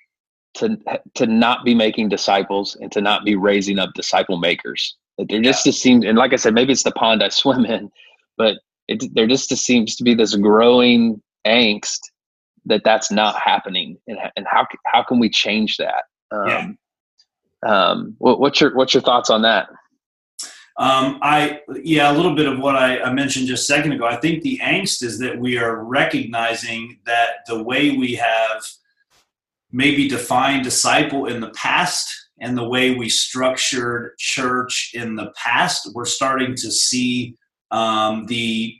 to 0.56 0.78
to 1.16 1.26
not 1.26 1.64
be 1.64 1.74
making 1.74 2.10
disciples 2.10 2.76
and 2.82 2.92
to 2.92 3.02
not 3.02 3.24
be 3.24 3.36
raising 3.36 3.80
up 3.80 3.94
disciple 3.94 4.38
makers. 4.38 4.98
That 5.18 5.30
there 5.30 5.42
just, 5.42 5.66
just 5.66 5.82
seems 5.82 6.06
and 6.06 6.18
like 6.18 6.34
I 6.34 6.38
said, 6.38 6.54
maybe 6.54 6.74
it's 6.74 6.84
the 6.84 6.92
pond 6.92 7.24
I 7.24 7.30
swim 7.30 7.66
in, 7.66 7.90
but 8.38 8.58
it 8.88 9.04
there 9.14 9.28
just, 9.28 9.50
just 9.50 9.66
seems 9.66 9.96
to 9.96 10.04
be 10.04 10.14
this 10.14 10.36
growing 10.36 11.22
angst 11.46 12.00
that 12.66 12.82
that's 12.84 13.12
not 13.12 13.40
happening 13.40 13.98
and, 14.08 14.20
and 14.36 14.46
how 14.50 14.68
how 14.86 15.04
can 15.04 15.20
we 15.20 15.30
change 15.30 15.78
that? 15.78 16.04
Um, 16.32 16.48
Yeah. 16.48 16.72
um, 17.66 18.16
what, 18.20 18.40
what's 18.40 18.62
your 18.62 18.76
what's 18.76 18.94
your 18.94 19.04
thoughts 19.04 19.30
on 19.30 19.42
that? 19.42 19.70
Um, 20.78 21.20
I 21.22 21.62
yeah, 21.84 22.12
a 22.12 22.16
little 22.16 22.36
bit 22.36 22.48
of 22.48 22.60
what 22.60 22.76
I, 22.76 23.02
I 23.02 23.14
mentioned 23.14 23.48
just 23.48 23.64
a 23.70 23.74
second 23.74 23.92
ago. 23.92 24.06
I 24.06 24.16
think 24.16 24.42
the 24.42 24.60
angst 24.64 25.04
is 25.04 25.20
that 25.20 25.38
we 25.38 25.58
are 25.58 25.84
recognizing 25.84 27.00
that 27.06 27.46
the 27.48 27.62
way 27.62 27.92
we 27.92 28.16
have 28.16 28.64
maybe 29.72 30.08
defined 30.08 30.64
disciple 30.64 31.28
in 31.28 31.40
the 31.40 31.50
past 31.52 32.10
and 32.40 32.58
the 32.58 32.68
way 32.68 32.96
we 32.96 33.10
structured 33.10 34.18
church 34.18 34.92
in 34.94 35.16
the 35.16 35.32
past, 35.36 35.92
we're 35.94 36.06
starting 36.06 36.56
to 36.56 36.72
see 36.72 37.36
um, 37.70 38.26
the 38.26 38.76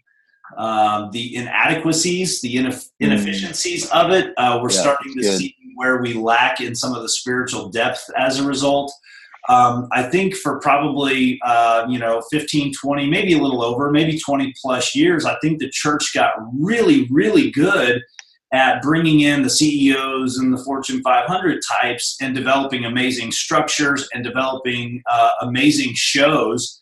um, 0.58 1.10
the 1.12 1.36
inadequacies, 1.36 2.42
the 2.42 2.56
ineff- 2.56 2.90
inefficiencies 3.00 3.90
of 3.92 4.12
it. 4.12 4.34
Uh, 4.38 4.60
we're 4.62 4.72
Yeah, 4.72 4.82
starting 4.82 5.14
to 5.16 5.22
good. 5.22 5.38
see 5.38 5.56
where 5.76 6.02
we 6.02 6.14
lack 6.14 6.62
in 6.62 6.76
some 6.76 6.94
of 6.94 7.02
the 7.02 7.10
spiritual 7.10 7.70
depth 7.70 8.04
as 8.18 8.40
a 8.40 8.44
result. 8.46 8.92
Um, 9.50 9.88
I 9.92 10.04
think 10.04 10.36
for 10.36 10.60
probably, 10.60 11.40
uh, 11.44 11.86
you 11.90 11.98
know, 11.98 12.22
15, 12.32 12.74
20, 12.80 13.08
maybe 13.10 13.34
a 13.34 13.40
little 13.40 13.64
over, 13.64 13.90
maybe 13.90 14.20
20 14.20 14.54
plus 14.62 14.96
years, 14.96 15.26
I 15.26 15.36
think 15.42 15.60
the 15.60 15.70
church 15.72 16.14
got 16.14 16.34
really, 16.54 17.08
really 17.10 17.50
good 17.50 18.02
at 18.54 18.82
bringing 18.82 19.22
in 19.22 19.42
the 19.42 19.50
CEOs 19.50 20.38
and 20.38 20.54
the 20.54 20.64
Fortune 20.64 21.02
500 21.02 21.62
types 21.82 22.18
and 22.22 22.36
developing 22.36 22.86
amazing 22.86 23.32
structures 23.32 24.08
and 24.14 24.24
developing 24.24 25.02
uh, 25.10 25.32
amazing 25.42 25.94
shows. 25.96 26.81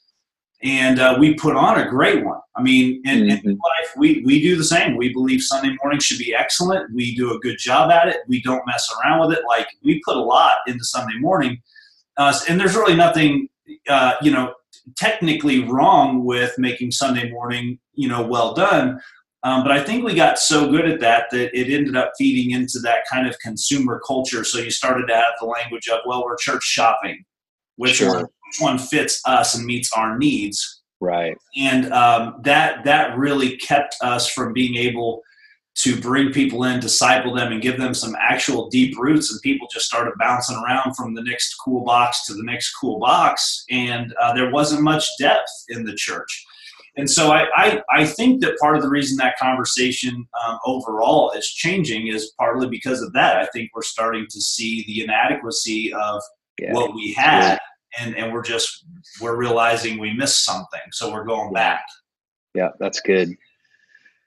And 0.61 0.99
uh, 0.99 1.15
we 1.17 1.35
put 1.35 1.55
on 1.55 1.79
a 1.79 1.89
great 1.89 2.25
one. 2.25 2.39
I 2.55 2.61
mean, 2.61 3.01
in, 3.05 3.29
in 3.29 3.37
Mhm. 3.37 3.45
life, 3.45 3.93
we, 3.95 4.21
we 4.25 4.41
do 4.41 4.57
the 4.57 4.63
same. 4.63 4.97
We 4.97 5.13
believe 5.13 5.41
Sunday 5.41 5.73
morning 5.81 6.01
should 6.01 6.17
be 6.19 6.35
excellent. 6.35 6.93
We 6.93 7.15
do 7.15 7.33
a 7.33 7.39
good 7.39 7.57
job 7.57 7.91
at 7.91 8.09
it. 8.09 8.17
We 8.27 8.41
don't 8.41 8.61
mess 8.67 8.93
around 8.99 9.21
with 9.21 9.37
it. 9.37 9.45
Like, 9.47 9.67
we 9.83 10.01
put 10.03 10.17
a 10.17 10.21
lot 10.21 10.57
into 10.67 10.83
Sunday 10.83 11.17
morning. 11.19 11.61
Uh, 12.17 12.37
and 12.49 12.59
there's 12.59 12.75
really 12.75 12.95
nothing, 12.95 13.47
uh, 13.87 14.15
you 14.21 14.31
know, 14.31 14.53
technically 14.97 15.63
wrong 15.63 16.25
with 16.25 16.53
making 16.57 16.91
Sunday 16.91 17.29
morning, 17.31 17.79
you 17.93 18.09
know, 18.09 18.21
well 18.21 18.53
done. 18.53 18.99
Um, 19.43 19.63
but 19.63 19.71
I 19.71 19.81
think 19.81 20.03
we 20.03 20.13
got 20.13 20.37
so 20.37 20.69
good 20.69 20.89
at 20.89 20.99
that 20.99 21.27
that 21.31 21.57
it 21.57 21.73
ended 21.73 21.95
up 21.95 22.11
feeding 22.17 22.51
into 22.51 22.79
that 22.79 23.03
kind 23.09 23.25
of 23.29 23.39
consumer 23.39 24.01
culture. 24.05 24.43
So 24.43 24.59
you 24.59 24.71
started 24.71 25.07
to 25.07 25.15
have 25.15 25.35
the 25.39 25.45
language 25.45 25.87
of, 25.87 25.99
well, 26.05 26.25
we're 26.25 26.35
church 26.35 26.63
shopping. 26.63 27.23
Which 27.77 27.95
Sure. 27.95 28.29
One? 28.59 28.75
Which 28.75 28.81
one 28.81 28.87
fits 28.87 29.21
us 29.25 29.55
and 29.55 29.65
meets 29.65 29.91
our 29.93 30.17
needs? 30.17 30.75
Right. 31.01 31.37
and 31.55 31.93
um, 31.93 32.41
that 32.43 32.83
that 32.83 33.17
really 33.17 33.55
kept 33.55 33.95
us 34.01 34.29
from 34.29 34.51
being 34.51 34.75
able 34.75 35.21
to 35.75 35.99
bring 36.01 36.33
people 36.33 36.65
in, 36.65 36.81
disciple 36.81 37.33
them, 37.33 37.53
and 37.53 37.61
give 37.61 37.77
them 37.77 37.93
some 37.93 38.13
actual 38.19 38.69
deep 38.69 38.97
roots. 38.99 39.31
And 39.31 39.41
people 39.41 39.67
just 39.71 39.85
started 39.85 40.13
bouncing 40.19 40.57
around 40.57 40.95
from 40.95 41.13
the 41.13 41.23
next 41.23 41.55
cool 41.63 41.85
box 41.85 42.25
to 42.25 42.33
the 42.33 42.43
next 42.43 42.73
cool 42.73 42.99
box, 42.99 43.63
and 43.69 44.13
uh, 44.21 44.33
there 44.33 44.51
wasn't 44.51 44.81
much 44.81 45.07
depth 45.19 45.49
in 45.69 45.85
the 45.85 45.95
church. 45.95 46.45
and 46.97 47.09
so 47.09 47.31
I, 47.31 47.47
I, 47.55 47.81
I 47.91 48.05
think 48.05 48.41
that 48.41 48.57
part 48.59 48.75
of 48.75 48.81
the 48.81 48.89
reason 48.89 49.15
that 49.17 49.37
conversation 49.39 50.27
um, 50.45 50.59
overall 50.65 51.31
is 51.31 51.47
changing 51.47 52.07
is 52.07 52.33
partly 52.37 52.67
because 52.67 53.01
of 53.01 53.13
that. 53.13 53.37
I 53.37 53.45
think 53.53 53.69
we're 53.73 53.83
starting 53.83 54.25
to 54.29 54.41
see 54.41 54.83
the 54.85 55.03
inadequacy 55.05 55.93
of 55.93 56.21
yeah. 56.59 56.73
what 56.73 56.93
we 56.93 57.13
had, 57.13 57.57
and, 57.99 58.15
and 58.15 58.33
we're 58.33 58.43
just 58.43 58.85
we're 59.21 59.37
realizing 59.37 59.99
we 59.99 60.13
missed 60.13 60.43
something, 60.43 60.81
so 60.91 61.11
we're 61.11 61.25
going 61.25 61.53
back. 61.53 61.85
Yeah, 62.53 62.69
that's 62.79 62.99
good. 62.99 63.35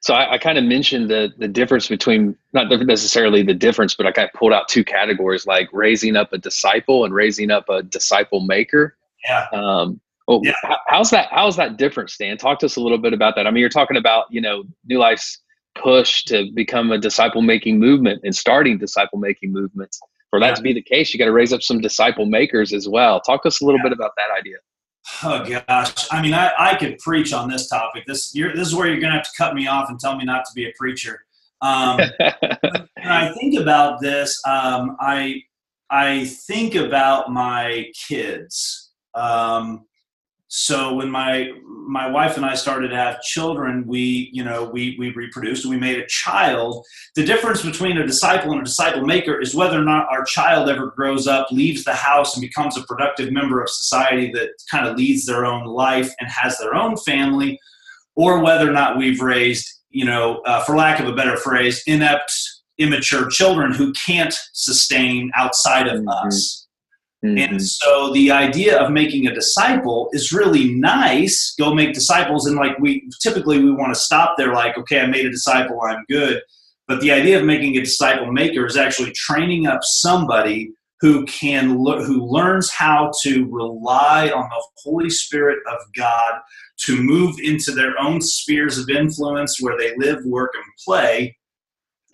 So 0.01 0.14
I, 0.14 0.33
I 0.33 0.38
kind 0.38 0.59
of 0.59 0.64
mentioned 0.64 1.11
the 1.11 1.33
the 1.38 1.48
difference 1.48 1.88
between 1.88 2.37
not 2.53 2.68
necessarily 2.68 3.42
the 3.42 3.55
difference, 3.55 3.94
but 3.94 4.07
I 4.07 4.12
kind 4.12 4.29
of 4.33 4.38
pulled 4.38 4.53
out 4.53 4.68
two 4.68 4.85
categories 4.85 5.46
like 5.46 5.68
raising 5.72 6.16
up 6.16 6.33
a 6.33 6.38
disciple 6.38 7.05
and 7.05 7.14
raising 7.14 7.51
up 7.51 7.68
a 7.68 7.83
disciple 7.83 8.40
maker. 8.40 8.96
Yeah. 9.25 9.46
Um, 9.53 10.01
well, 10.27 10.40
yeah. 10.42 10.55
how's 10.88 11.11
that? 11.11 11.29
How's 11.31 11.57
that 11.57 11.77
different, 11.77 12.11
Stan? 12.11 12.37
Talk 12.37 12.59
to 12.61 12.66
us 12.66 12.77
a 12.77 12.81
little 12.81 12.98
bit 12.98 13.12
about 13.12 13.37
that. 13.37 13.46
I 13.46 13.51
mean, 13.51 13.61
you're 13.61 13.68
talking 13.68 13.96
about 13.96 14.27
you 14.31 14.40
know 14.40 14.64
New 14.87 14.98
Life's 14.98 15.38
push 15.75 16.25
to 16.25 16.51
become 16.55 16.92
a 16.92 16.98
disciple 16.98 17.42
making 17.42 17.79
movement 17.79 18.20
and 18.25 18.35
starting 18.35 18.79
disciple 18.79 19.18
making 19.18 19.53
movements. 19.53 20.01
For 20.33 20.40
that 20.40 20.47
yeah. 20.47 20.55
to 20.55 20.62
be 20.62 20.73
the 20.73 20.83
case, 20.83 21.12
you 21.12 21.18
got 21.18 21.27
to 21.27 21.33
raise 21.33 21.53
up 21.53 21.62
some 21.62 21.83
disciple 21.83 22.25
makers 22.25 22.73
as 22.73 22.88
well. 22.88 23.21
Talk 23.21 23.42
to 23.42 23.49
us 23.49 23.61
a 23.61 23.66
little 23.66 23.79
yeah. 23.81 23.90
bit 23.90 23.92
about 23.92 24.12
that 24.16 24.29
idea. 24.37 24.57
Oh 25.23 25.45
gosh, 25.45 26.07
I 26.11 26.23
mean, 26.23 26.33
I, 26.33 26.53
I 26.59 26.75
could 26.77 26.99
preach 26.99 27.35
on 27.35 27.51
this 27.51 27.68
topic. 27.68 28.05
This 28.07 28.33
this 28.33 28.68
is 28.68 28.75
where 28.75 28.87
you're 28.87 29.01
going 29.01 29.11
to 29.11 29.18
have 29.18 29.25
to 29.25 29.37
cut 29.37 29.55
me 29.55 29.66
off 29.66 29.90
and 29.90 30.01
tell 30.01 30.16
me 30.16 30.25
not 30.25 30.45
to 30.47 30.53
be 30.55 30.66
a 30.66 30.73
preacher. 30.79 31.27
Um, 31.61 31.99
when 32.18 32.88
I 33.05 33.33
think 33.35 33.61
about 33.61 34.01
this, 34.01 34.40
um, 34.47 34.97
I 35.01 35.42
I 35.90 36.25
think 36.25 36.77
about 36.77 37.31
my 37.31 37.90
kids. 38.09 38.92
Um, 39.14 39.85
so 40.55 40.93
when 40.93 41.11
my 41.11 41.51
my 41.65 42.07
wife 42.11 42.37
and 42.37 42.45
I 42.45 42.55
started 42.55 42.88
to 42.88 42.97
have 42.97 43.23
children, 43.23 43.87
we 43.87 44.29
you 44.35 44.45
know 44.45 44.65
we 44.65 44.97
we 44.99 45.11
reproduced 45.12 45.65
and 45.65 45.73
we 45.73 45.81
made 45.81 45.99
a 45.99 46.07
child. 46.09 46.85
The 47.15 47.25
difference 47.25 47.62
between 47.62 47.97
a 47.97 48.07
disciple 48.07 48.53
and 48.53 48.61
a 48.61 48.65
disciple 48.65 49.01
maker 49.01 49.41
is 49.41 49.55
whether 49.55 49.81
or 49.81 49.85
not 49.85 50.11
our 50.11 50.25
child 50.25 50.69
ever 50.69 50.88
grows 50.88 51.27
up, 51.27 51.51
leaves 51.51 51.85
the 51.85 51.95
house, 51.95 52.37
and 52.37 52.43
becomes 52.43 52.77
a 52.77 52.83
productive 52.83 53.33
member 53.33 53.62
of 53.62 53.71
society 53.71 54.31
that 54.33 54.51
kind 54.71 54.87
of 54.87 54.99
leads 54.99 55.25
their 55.25 55.47
own 55.47 55.65
life 55.65 56.12
and 56.21 56.29
has 56.29 56.59
their 56.59 56.75
own 56.75 56.99
family, 56.99 57.59
or 58.15 58.45
whether 58.45 58.69
or 58.69 58.73
not 58.73 58.99
we've 58.99 59.23
raised 59.23 59.81
you 59.88 60.05
know, 60.05 60.41
uh, 60.47 60.62
for 60.65 60.77
lack 60.77 61.01
of 61.01 61.07
a 61.07 61.15
better 61.15 61.37
phrase, 61.37 61.83
inept, 61.87 62.33
immature 62.79 63.29
children 63.29 63.73
who 63.73 63.93
can't 63.93 64.35
sustain 64.53 65.31
outside 65.35 65.87
of 65.87 66.01
mm-hmm. 66.01 66.27
us. 66.27 66.62
Mm-hmm. 67.24 67.38
And 67.38 67.62
so 67.62 68.12
the 68.12 68.32
idea 68.32 68.78
of 68.78 68.90
making 68.90 69.28
a 69.28 69.35
disciple 69.35 70.08
is 70.12 70.32
really 70.32 70.74
nice. 70.74 71.54
Go 71.56 71.72
make 71.72 71.94
disciples. 71.94 72.46
And 72.46 72.56
like 72.56 72.78
we 72.80 73.08
typically 73.22 73.62
we 73.62 73.72
want 73.72 73.94
to 73.94 74.00
stop 74.00 74.35
there, 74.37 74.52
like, 74.52 74.76
okay, 74.76 75.00
I 75.00 75.06
made 75.06 75.26
a 75.26 75.30
disciple, 75.30 75.80
I'm 75.82 76.04
good. 76.11 76.42
But 76.88 77.00
the 77.00 77.12
idea 77.12 77.38
of 77.38 77.44
making 77.44 77.76
a 77.76 77.80
disciple 77.80 78.32
maker 78.32 78.66
is 78.66 78.76
actually 78.76 79.12
training 79.12 79.66
up 79.66 79.80
somebody 79.82 80.72
who 81.00 81.24
can 81.26 81.70
who 81.70 82.26
learns 82.26 82.70
how 82.72 83.11
to 83.22 83.48
rely 83.50 84.30
on 84.30 84.48
the 84.48 84.64
Holy 84.85 85.11
Spirit 85.11 85.58
of 85.70 85.78
God 85.96 86.40
to 86.87 87.00
move 87.00 87.37
into 87.42 87.72
their 87.72 87.94
own 88.00 88.20
spheres 88.20 88.78
of 88.78 88.88
influence 88.88 89.61
where 89.61 89.76
they 89.76 89.96
live, 89.96 90.24
work, 90.24 90.50
and 90.54 90.64
play, 90.85 91.37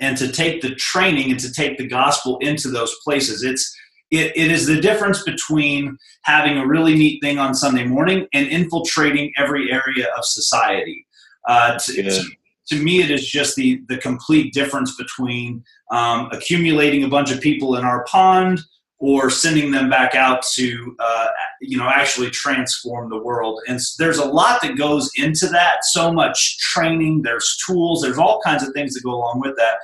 and 0.01 0.17
to 0.17 0.31
take 0.31 0.61
the 0.61 0.75
training 0.75 1.31
and 1.31 1.41
to 1.41 1.53
take 1.53 1.79
the 1.79 1.87
gospel 1.87 2.39
into 2.39 2.69
those 2.69 2.95
places. 3.05 3.43
It's 3.43 3.75
it, 4.11 4.33
it 4.37 4.51
is 4.51 4.67
the 4.67 4.81
difference 4.81 5.23
between 5.23 5.99
having 6.23 6.59
a 6.59 6.67
really 6.67 6.95
neat 6.95 7.21
thing 7.23 7.39
on 7.39 7.55
Sunday 7.55 7.85
morning 7.85 8.27
and 8.33 8.47
infiltrating 8.47 9.33
every 9.37 9.71
area 9.71 10.07
of 10.17 10.25
society. 10.25 11.07
Uh, 11.47 11.79
to, 11.79 12.03
to, 12.03 12.25
to, 12.69 12.83
me, 12.83 13.03
it 13.03 13.11
is 13.11 13.27
just 13.27 13.57
the, 13.57 13.83
the 13.89 13.99
complete 13.99 14.53
difference 14.53 14.97
between 14.97 15.65
um, 15.91 16.29
accumulating 16.33 17.05
a 17.05 17.09
bunch 17.09 17.31
of 17.31 17.41
people 17.41 17.77
in 17.77 17.85
our 17.85 18.05
pond 18.05 18.61
or 18.99 19.31
sending 19.31 19.71
them 19.71 19.89
back 19.89 20.15
out 20.15 20.43
to 20.43 20.97
uh, 20.99 21.29
you 21.61 21.79
know 21.79 21.89
actually 21.89 22.31
transform 22.31 23.09
the 23.09 23.19
world. 23.19 23.61
And 23.69 23.81
there's 23.99 24.19
a 24.19 24.25
lot 24.25 24.61
that 24.63 24.77
goes 24.77 25.11
into 25.17 25.47
that. 25.49 25.85
So 25.85 26.13
much 26.13 26.59
training 26.59 27.23
there's 27.23 27.57
tools 27.67 28.03
there's 28.03 28.19
all 28.19 28.41
kinds 28.45 28.63
of 28.63 28.73
things 28.75 28.95
that 28.95 29.05
go 29.05 29.15
along 29.15 29.41
with 29.41 29.57
that 29.57 29.79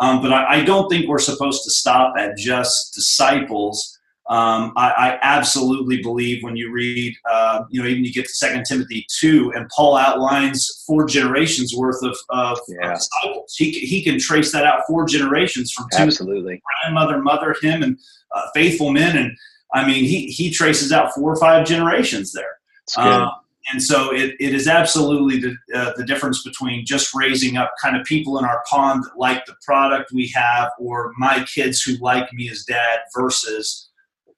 um, 0.00 0.22
but 0.22 0.32
I, 0.32 0.60
I, 0.60 0.64
don't 0.64 0.88
think 0.88 1.08
we're 1.08 1.18
supposed 1.18 1.64
to 1.64 1.70
stop 1.70 2.14
at 2.16 2.36
just 2.36 2.94
disciples. 2.94 3.98
Um, 4.28 4.72
I, 4.76 4.90
I, 4.90 5.18
absolutely 5.22 6.02
believe 6.02 6.42
when 6.42 6.54
you 6.54 6.70
read, 6.70 7.14
uh, 7.30 7.64
you 7.70 7.82
know, 7.82 7.88
even 7.88 8.04
you 8.04 8.12
get 8.12 8.26
to 8.26 8.32
Second 8.32 8.64
Timothy 8.64 9.06
two, 9.08 9.52
and 9.56 9.68
Paul 9.74 9.96
outlines 9.96 10.84
four 10.86 11.06
generations 11.06 11.74
worth 11.74 12.02
of, 12.02 12.16
of, 12.28 12.58
yeah. 12.68 12.92
of, 12.92 12.98
disciples. 12.98 13.54
He 13.56 13.70
he 13.72 14.04
can 14.04 14.20
trace 14.20 14.52
that 14.52 14.64
out 14.64 14.82
four 14.86 15.06
generations 15.06 15.72
from 15.72 15.86
two 15.92 16.02
absolutely 16.02 16.62
grandmother, 16.82 17.22
mother, 17.22 17.56
him, 17.62 17.82
and 17.82 17.98
uh, 18.34 18.42
faithful 18.54 18.92
men, 18.92 19.16
and 19.16 19.32
I 19.72 19.86
mean 19.86 20.04
he 20.04 20.26
he 20.26 20.50
traces 20.50 20.92
out 20.92 21.14
four 21.14 21.32
or 21.32 21.36
five 21.36 21.66
generations 21.66 22.32
there 22.32 22.58
and 23.70 23.82
so 23.82 24.12
it, 24.14 24.34
it 24.40 24.54
is 24.54 24.66
absolutely 24.68 25.38
the, 25.40 25.56
uh, 25.74 25.92
the 25.96 26.04
difference 26.04 26.42
between 26.42 26.84
just 26.86 27.14
raising 27.14 27.56
up 27.56 27.72
kind 27.82 27.96
of 27.96 28.04
people 28.04 28.38
in 28.38 28.44
our 28.44 28.62
pond 28.68 29.04
that 29.04 29.18
like 29.18 29.44
the 29.46 29.54
product 29.64 30.10
we 30.12 30.28
have 30.34 30.70
or 30.78 31.12
my 31.18 31.44
kids 31.52 31.82
who 31.82 31.94
like 32.00 32.32
me 32.32 32.48
as 32.50 32.64
dad 32.64 33.00
versus 33.16 33.90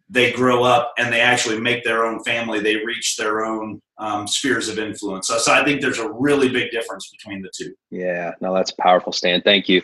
they 0.09 0.33
grow 0.33 0.65
up 0.65 0.93
and 0.99 1.13
they 1.13 1.21
actually 1.21 1.61
make 1.61 1.85
their 1.85 2.05
own 2.05 2.23
family 2.25 2.61
they 2.61 2.77
reach 2.77 3.17
their 3.17 3.45
own 3.45 3.81
um, 3.99 4.27
spheres 4.27 4.69
of 4.69 4.79
influence. 4.79 5.29
So, 5.29 5.39
so 5.39 5.53
i 5.53 5.65
think 5.65 5.81
there's 5.81 5.99
a 5.99 6.11
really 6.11 6.49
big 6.49 6.71
difference 6.71 7.11
between 7.11 7.43
the 7.43 7.51
two. 7.57 7.73
Yeah 7.91 8.33
no 8.41 8.55
that's 8.55 8.73
powerful 8.73 9.13
stan 9.13 9.43
thank 9.43 9.69
you. 9.69 9.83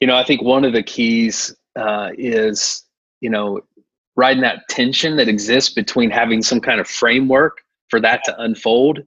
You 0.00 0.06
know 0.06 0.16
i 0.16 0.24
think 0.24 0.42
one 0.42 0.64
of 0.64 0.72
the 0.72 0.82
keys 0.82 1.54
uh, 1.76 2.10
is 2.16 2.84
you 3.20 3.30
know 3.30 3.60
riding 4.16 4.42
that 4.42 4.62
tension 4.68 5.16
that 5.16 5.28
exists 5.28 5.72
between 5.72 6.10
having 6.10 6.42
some 6.42 6.60
kind 6.60 6.80
of 6.80 6.88
framework 6.88 7.58
for 7.90 8.00
that 8.00 8.22
to 8.24 8.40
unfold 8.40 9.00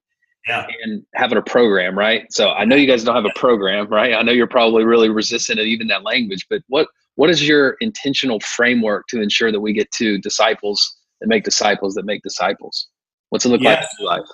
yeah. 0.47 0.65
and 0.83 1.03
having 1.15 1.37
a 1.37 1.41
program, 1.41 1.97
right? 1.97 2.31
So 2.31 2.49
I 2.49 2.65
know 2.65 2.75
you 2.75 2.87
guys 2.87 3.03
don't 3.03 3.15
have 3.15 3.25
a 3.25 3.39
program, 3.39 3.87
right? 3.87 4.13
I 4.13 4.21
know 4.21 4.31
you're 4.31 4.47
probably 4.47 4.83
really 4.83 5.09
resistant 5.09 5.59
to 5.59 5.63
even 5.63 5.87
that 5.87 6.03
language, 6.03 6.45
but 6.49 6.61
what 6.67 6.87
what 7.15 7.29
is 7.29 7.45
your 7.45 7.71
intentional 7.81 8.39
framework 8.39 9.05
to 9.09 9.21
ensure 9.21 9.51
that 9.51 9.59
we 9.59 9.73
get 9.73 9.91
to 9.91 10.17
disciples 10.19 10.97
that 11.19 11.27
make 11.27 11.43
disciples 11.43 11.93
that 11.95 12.05
make 12.05 12.23
disciples? 12.23 12.87
What's 13.29 13.45
it 13.45 13.49
look 13.49 13.61
yeah. 13.61 13.71
like 13.71 13.79
in 13.79 13.87
your 13.99 14.09
life? 14.09 14.27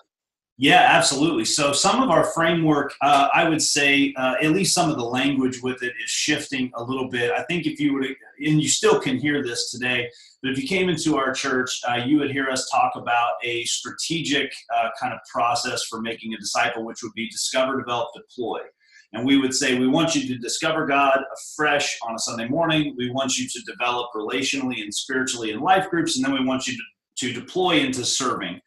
Yeah, 0.60 0.88
absolutely. 0.89 1.45
So 1.45 1.71
some 1.71 2.01
of 2.01 2.10
our 2.10 2.23
framework, 2.23 2.95
uh, 3.01 3.29
I 3.31 3.47
would 3.47 3.62
say, 3.62 4.13
uh, 4.17 4.36
at 4.41 4.51
least 4.51 4.73
some 4.73 4.89
of 4.89 4.97
the 4.97 5.03
language 5.03 5.62
with 5.62 5.83
it 5.83 5.93
is 6.03 6.10
shifting 6.10 6.71
a 6.75 6.83
little 6.83 7.10
bit. 7.10 7.31
I 7.31 7.43
think 7.43 7.67
if 7.67 7.79
you 7.79 7.93
were 7.93 8.01
and 8.01 8.62
you 8.62 8.67
still 8.67 8.99
can 8.99 9.17
hear 9.17 9.43
this 9.43 9.69
today, 9.69 10.10
but 10.47 10.53
if 10.53 10.62
you 10.62 10.67
came 10.69 10.88
into 10.88 11.17
our 11.17 11.33
church, 11.33 11.81
uh, 11.89 11.95
you 11.95 12.19
would 12.19 12.31
hear 12.31 12.47
us 12.47 12.69
talk 12.69 12.93
about 12.95 13.33
a 13.43 13.65
strategic 13.65 14.49
uh, 14.73 14.88
kind 14.97 15.13
of 15.13 15.19
process 15.29 15.83
for 15.83 15.99
making 15.99 16.33
a 16.33 16.38
disciple, 16.38 16.86
which 16.86 17.03
would 17.03 17.12
be 17.15 17.27
discover, 17.27 17.77
develop, 17.77 18.12
deploy. 18.15 18.60
And 19.12 19.25
we 19.25 19.38
would 19.38 19.53
say, 19.53 19.77
we 19.77 19.89
want 19.89 20.15
you 20.15 20.25
to 20.25 20.38
discover 20.38 20.86
God 20.86 21.19
afresh 21.36 21.99
on 22.07 22.15
a 22.15 22.19
Sunday 22.19 22.47
morning. 22.47 22.95
We 22.97 23.12
want 23.12 23.38
you 23.38 23.45
to 23.45 23.62
develop 23.69 24.07
relationally 24.15 24.81
and 24.81 24.93
spiritually 24.93 25.51
in 25.51 25.60
life 25.60 25.89
groups. 25.89 26.15
And 26.15 26.23
then 26.23 26.31
we 26.31 26.45
want 26.45 26.65
you 26.65 26.77
to, 26.77 27.27
to 27.27 27.33
deploy 27.38 27.79
into 27.79 28.05
serving 28.05 28.62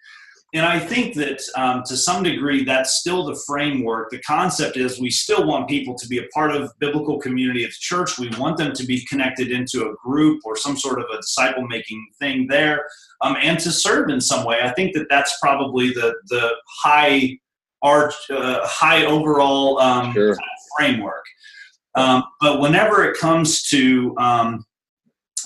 and 0.52 0.66
I 0.66 0.80
think 0.80 1.14
that 1.14 1.40
um, 1.56 1.82
to 1.86 1.96
some 1.96 2.24
degree, 2.24 2.64
that's 2.64 2.94
still 2.94 3.24
the 3.24 3.40
framework. 3.46 4.10
The 4.10 4.20
concept 4.22 4.76
is 4.76 4.98
we 4.98 5.10
still 5.10 5.46
want 5.46 5.68
people 5.68 5.94
to 5.94 6.08
be 6.08 6.18
a 6.18 6.26
part 6.34 6.50
of 6.50 6.76
biblical 6.80 7.20
community 7.20 7.62
at 7.62 7.70
the 7.70 7.76
church. 7.78 8.18
We 8.18 8.30
want 8.30 8.56
them 8.56 8.72
to 8.72 8.84
be 8.84 9.04
connected 9.06 9.52
into 9.52 9.88
a 9.88 9.94
group 9.94 10.40
or 10.44 10.56
some 10.56 10.76
sort 10.76 10.98
of 10.98 11.06
a 11.12 11.18
disciple 11.18 11.66
making 11.68 12.04
thing 12.18 12.48
there, 12.48 12.86
um, 13.20 13.36
and 13.40 13.60
to 13.60 13.70
serve 13.70 14.10
in 14.10 14.20
some 14.20 14.44
way. 14.44 14.58
I 14.62 14.72
think 14.72 14.92
that 14.94 15.06
that's 15.08 15.38
probably 15.40 15.90
the 15.90 16.14
the 16.26 16.50
high 16.82 17.38
art, 17.82 18.14
uh, 18.30 18.60
high 18.64 19.06
overall 19.06 19.78
um, 19.78 20.12
sure. 20.12 20.36
framework. 20.76 21.24
Um, 21.94 22.24
but 22.40 22.60
whenever 22.60 23.04
it 23.04 23.18
comes 23.18 23.62
to 23.70 24.14
um, 24.18 24.64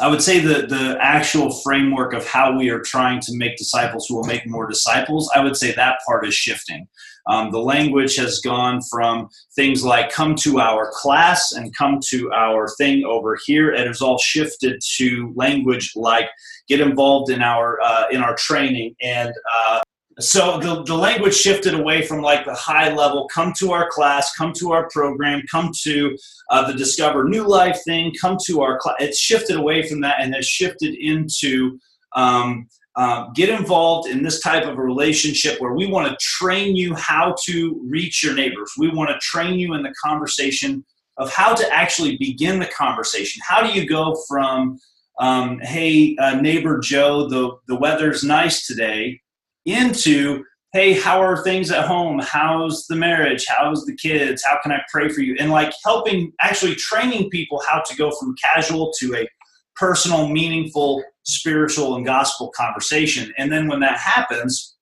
I 0.01 0.09
would 0.09 0.23
say 0.23 0.41
the 0.41 0.67
the 0.67 0.97
actual 1.01 1.53
framework 1.63 2.15
of 2.15 2.27
how 2.27 2.57
we 2.57 2.71
are 2.71 2.81
trying 2.81 3.21
to 3.21 3.37
make 3.37 3.57
disciples 3.57 4.07
who 4.09 4.17
will 4.17 4.25
make 4.25 4.47
more 4.47 4.67
disciples, 4.67 5.31
I 5.35 5.41
would 5.41 5.57
say 5.57 5.73
that 5.73 5.99
part 6.07 6.27
is 6.27 6.35
shifting. 6.35 6.89
Um, 7.27 7.51
the 7.51 7.61
language 7.61 8.17
has 8.17 8.41
gone 8.41 8.81
from 8.91 9.29
things 9.57 9.83
like 9.83 10.11
come 10.11 10.35
to 10.37 10.61
our 10.61 10.91
class 10.93 11.53
and 11.53 11.75
come 11.75 12.01
to 12.09 12.31
our 12.33 12.69
thing 12.77 13.05
over 13.05 13.39
here. 13.47 13.73
It 13.73 13.87
has 13.87 14.03
all 14.03 14.19
shifted 14.19 14.83
to 14.97 15.33
language 15.35 15.93
like 15.97 16.29
get 16.69 16.81
involved 16.81 17.31
in 17.31 17.41
our 17.41 17.81
uh, 17.81 18.07
in 18.11 18.23
our 18.23 18.35
training 18.35 18.95
and 19.01 19.33
uh, 19.57 19.81
so 20.21 20.59
the, 20.61 20.83
the 20.85 20.95
language 20.95 21.35
shifted 21.35 21.75
away 21.75 22.07
from 22.07 22.21
like 22.21 22.45
the 22.45 22.55
high 22.55 22.93
level 22.93 23.29
come 23.33 23.53
to 23.59 23.73
our 23.73 23.89
class 23.91 24.35
come 24.35 24.53
to 24.53 24.73
our 24.73 24.89
program 24.91 25.43
come 25.51 25.71
to 25.83 26.17
uh, 26.51 26.67
the 26.71 26.77
discover 26.77 27.25
new 27.25 27.47
life 27.47 27.81
thing 27.85 28.13
come 28.21 28.37
to 28.47 28.63
our 28.63 28.79
class 28.79 28.97
it's 29.01 29.19
shifted 29.19 29.57
away 29.57 29.87
from 29.89 30.01
that 30.01 30.21
and 30.21 30.35
has 30.35 30.47
shifted 30.47 30.95
into 30.95 31.79
um, 32.15 32.69
um, 32.97 33.33
get 33.35 33.49
involved 33.49 34.09
in 34.09 34.23
this 34.23 34.41
type 34.41 34.65
of 34.65 34.79
a 34.79 34.83
relationship 34.83 35.61
where 35.61 35.73
we 35.73 35.87
want 35.87 36.09
to 36.09 36.17
train 36.21 36.77
you 36.77 36.95
how 36.95 37.35
to 37.45 37.81
reach 37.89 38.23
your 38.23 38.35
neighbors. 38.35 38.73
We 38.79 38.89
want 38.89 39.11
to 39.11 39.19
train 39.19 39.59
you 39.59 39.75
in 39.75 39.83
the 39.83 39.93
conversation 40.03 40.85
of 41.17 41.33
how 41.33 41.55
to 41.55 41.73
actually 41.73 42.17
begin 42.19 42.59
the 42.59 42.67
conversation. 42.67 43.43
How 43.47 43.63
do 43.63 43.73
you 43.73 43.89
go 43.89 44.17
from, 44.29 44.79
um, 45.21 45.59
hey, 45.61 46.17
uh, 46.19 46.37
neighbor 46.37 46.79
Joe, 46.79 47.29
the, 47.29 47.57
the 47.67 47.77
weather's 47.77 48.23
nice 48.23 48.67
today, 48.67 49.21
into, 49.65 50.45
hey, 50.73 50.93
how 50.93 51.21
are 51.21 51.43
things 51.43 51.71
at 51.71 51.87
home? 51.87 52.21
How's 52.21 52.87
the 52.87 52.97
marriage? 52.97 53.45
How's 53.49 53.85
the 53.85 53.97
kids? 53.97 54.43
How 54.45 54.59
can 54.63 54.73
I 54.73 54.81
pray 54.91 55.09
for 55.09 55.21
you? 55.21 55.37
And 55.39 55.51
like 55.51 55.73
helping, 55.85 56.33
actually 56.41 56.75
training 56.75 57.31
people 57.31 57.63
how 57.69 57.81
to 57.81 57.97
go 57.97 58.11
from 58.11 58.35
casual 58.43 58.93
to 59.01 59.15
a 59.15 59.29
personal, 59.77 60.29
meaningful, 60.29 61.03
spiritual, 61.25 61.97
and 61.97 62.05
gospel 62.05 62.53
conversation. 62.57 63.33
And 63.39 63.53
then 63.53 63.69
when 63.69 63.81
that 63.81 63.99
happens, 63.99 64.77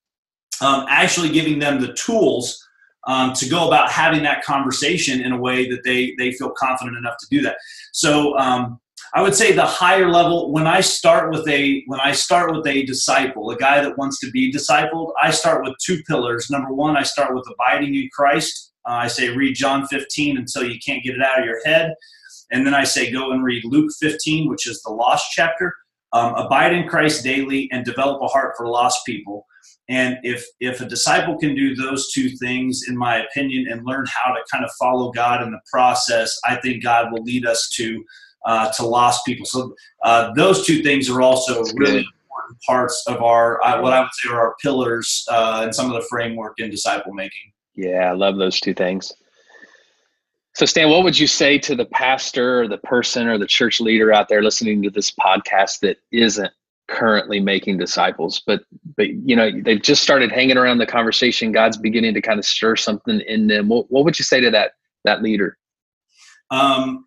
um, 0.61 0.87
actually 0.88 1.31
giving 1.31 1.59
them 1.59 1.81
the 1.81 1.92
tools 1.95 2.59
um, 3.07 3.33
to 3.35 3.49
go 3.49 3.66
about 3.66 3.90
having 3.90 4.23
that 4.23 4.45
conversation 4.45 5.21
in 5.21 5.33
a 5.33 5.37
way 5.37 5.68
that 5.68 5.83
they 5.85 6.14
they 6.18 6.33
feel 6.33 6.51
confident 6.51 6.97
enough 6.97 7.16
to 7.18 7.27
do 7.31 7.42
that. 7.42 7.57
So 7.92 8.38
um, 8.38 8.81
I 9.14 9.20
would 9.20 9.35
say 9.35 9.53
the 9.53 9.66
higher 9.66 10.09
level 10.09 10.53
when 10.53 10.66
I 10.66 10.81
start 10.81 11.31
with 11.31 11.46
a 11.46 11.83
when 11.87 12.01
I 12.01 12.12
start 12.12 12.51
with 12.51 12.66
a 12.66 12.85
disciple, 12.85 13.51
a 13.51 13.57
guy 13.57 13.83
that 13.83 13.98
wants 13.98 14.18
to 14.20 14.31
be 14.31 14.51
discipled, 14.51 15.12
I 15.22 15.31
start 15.31 15.64
with 15.64 15.75
two 15.85 16.03
pillars. 16.05 16.48
Number 16.48 16.72
one, 16.72 16.96
I 16.96 17.03
start 17.03 17.35
with 17.35 17.46
abiding 17.53 17.94
in 17.94 18.09
Christ. 18.12 18.72
Uh, 18.88 18.92
I 18.94 19.09
say 19.09 19.29
read 19.29 19.55
John 19.55 19.87
15 19.87 20.38
until 20.38 20.64
you 20.64 20.79
can't 20.85 21.05
get 21.05 21.14
it 21.14 21.22
out 21.22 21.38
of 21.38 21.44
your 21.44 21.61
head, 21.64 21.94
and 22.53 22.66
then 22.66 22.72
I 22.72 22.85
say 22.85 23.12
go 23.12 23.33
and 23.33 23.44
read 23.44 23.64
Luke 23.66 23.90
15, 24.01 24.48
which 24.48 24.66
is 24.66 24.81
the 24.83 24.90
lost 24.90 25.31
chapter. 25.33 25.75
Um, 26.14 26.35
abide 26.35 26.75
in 26.75 26.88
Christ 26.88 27.25
daily 27.25 27.70
and 27.72 27.87
develop 27.87 28.20
a 28.22 28.27
heart 28.27 28.55
for 28.57 28.68
lost 28.68 29.05
people. 29.07 29.46
And 29.88 30.18
if 30.22 30.44
if 30.61 30.81
a 30.81 30.87
disciple 30.87 31.38
can 31.38 31.55
do 31.55 31.75
those 31.75 32.11
two 32.12 32.31
things, 32.38 32.85
in 32.88 32.96
my 32.96 33.22
opinion, 33.25 33.66
and 33.70 33.85
learn 33.85 34.07
how 34.07 34.33
to 34.33 34.40
kind 34.51 34.64
of 34.64 34.70
follow 34.81 35.11
God 35.12 35.42
in 35.42 35.51
the 35.51 35.61
process, 35.70 36.38
I 36.46 36.57
think 36.57 36.83
God 36.83 37.12
will 37.12 37.22
lead 37.22 37.44
us 37.44 37.68
to 37.77 38.03
uh, 38.45 38.73
to 38.77 38.87
lost 38.87 39.25
people. 39.25 39.47
So 39.47 39.75
uh, 40.05 40.33
those 40.35 40.67
two 40.67 40.83
things 40.83 41.09
are 41.09 41.23
also 41.23 41.63
really 41.75 41.99
important 41.99 42.61
parts 42.67 43.05
of 43.07 43.23
our 43.23 43.63
uh, 43.65 43.81
what 43.81 43.93
I 43.93 44.01
would 44.01 44.11
say 44.13 44.31
are 44.31 44.41
our 44.41 44.55
pillars 44.63 45.27
uh, 45.31 45.61
and 45.65 45.75
some 45.75 45.87
of 45.87 46.01
the 46.01 46.07
framework 46.09 46.59
in 46.59 46.71
disciple 46.71 47.13
making. 47.13 47.53
Yeah, 47.75 48.11
I 48.11 48.13
love 48.13 48.37
those 48.37 48.61
two 48.61 48.75
things. 48.75 49.13
So, 50.55 50.67
Stan, 50.67 50.91
what 50.91 51.03
would 51.03 51.19
you 51.19 51.27
say 51.27 51.59
to 51.59 51.75
the 51.75 51.87
pastor 51.87 52.61
or 52.61 52.69
the 52.69 52.79
person 52.79 53.27
or 53.27 53.39
the 53.39 53.47
church 53.47 53.81
leader 53.81 54.13
out 54.13 54.29
there 54.29 54.43
listening 54.43 54.83
to 54.83 54.91
this 54.91 55.11
podcast 55.11 55.81
that 55.81 55.97
isn't 56.11 56.53
currently 56.89 57.41
making 57.41 57.79
disciples, 57.79 58.43
but 58.47 58.65
but 58.97 59.09
you 59.09 59.35
know 59.35 59.51
they've 59.63 59.81
just 59.81 60.03
started 60.03 60.31
hanging 60.31 60.59
around 60.59 60.79
the 60.79 60.87
conversation. 60.87 61.53
God's 61.53 61.79
beginning 61.79 62.13
to 62.15 62.21
kind 62.21 62.39
of 62.39 62.45
stir 62.45 62.77
something 62.77 63.21
in 63.21 63.47
them. 63.47 63.69
What, 63.69 63.91
what 63.91 64.05
would 64.05 64.19
you 64.19 64.25
say 64.25 64.41
to 64.41 64.51
that 64.51 64.73
that 65.05 65.23
leader? 65.23 65.57
Um, 66.51 67.07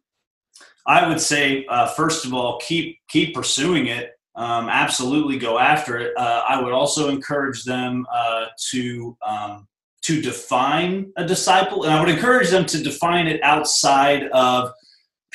I 0.85 1.07
would 1.07 1.19
say 1.19 1.65
uh, 1.67 1.87
first 1.87 2.25
of 2.25 2.33
all, 2.33 2.59
keep 2.59 2.99
keep 3.07 3.33
pursuing 3.33 3.87
it. 3.87 4.11
Um, 4.35 4.67
absolutely, 4.69 5.37
go 5.37 5.57
after 5.59 5.97
it. 5.97 6.13
Uh, 6.17 6.43
I 6.47 6.61
would 6.61 6.73
also 6.73 7.09
encourage 7.09 7.63
them 7.63 8.05
uh, 8.13 8.47
to 8.71 9.17
um, 9.25 9.67
to 10.03 10.21
define 10.21 11.11
a 11.17 11.25
disciple, 11.25 11.83
and 11.83 11.93
I 11.93 11.99
would 11.99 12.09
encourage 12.09 12.49
them 12.49 12.65
to 12.67 12.83
define 12.83 13.27
it 13.27 13.41
outside 13.43 14.27
of 14.29 14.71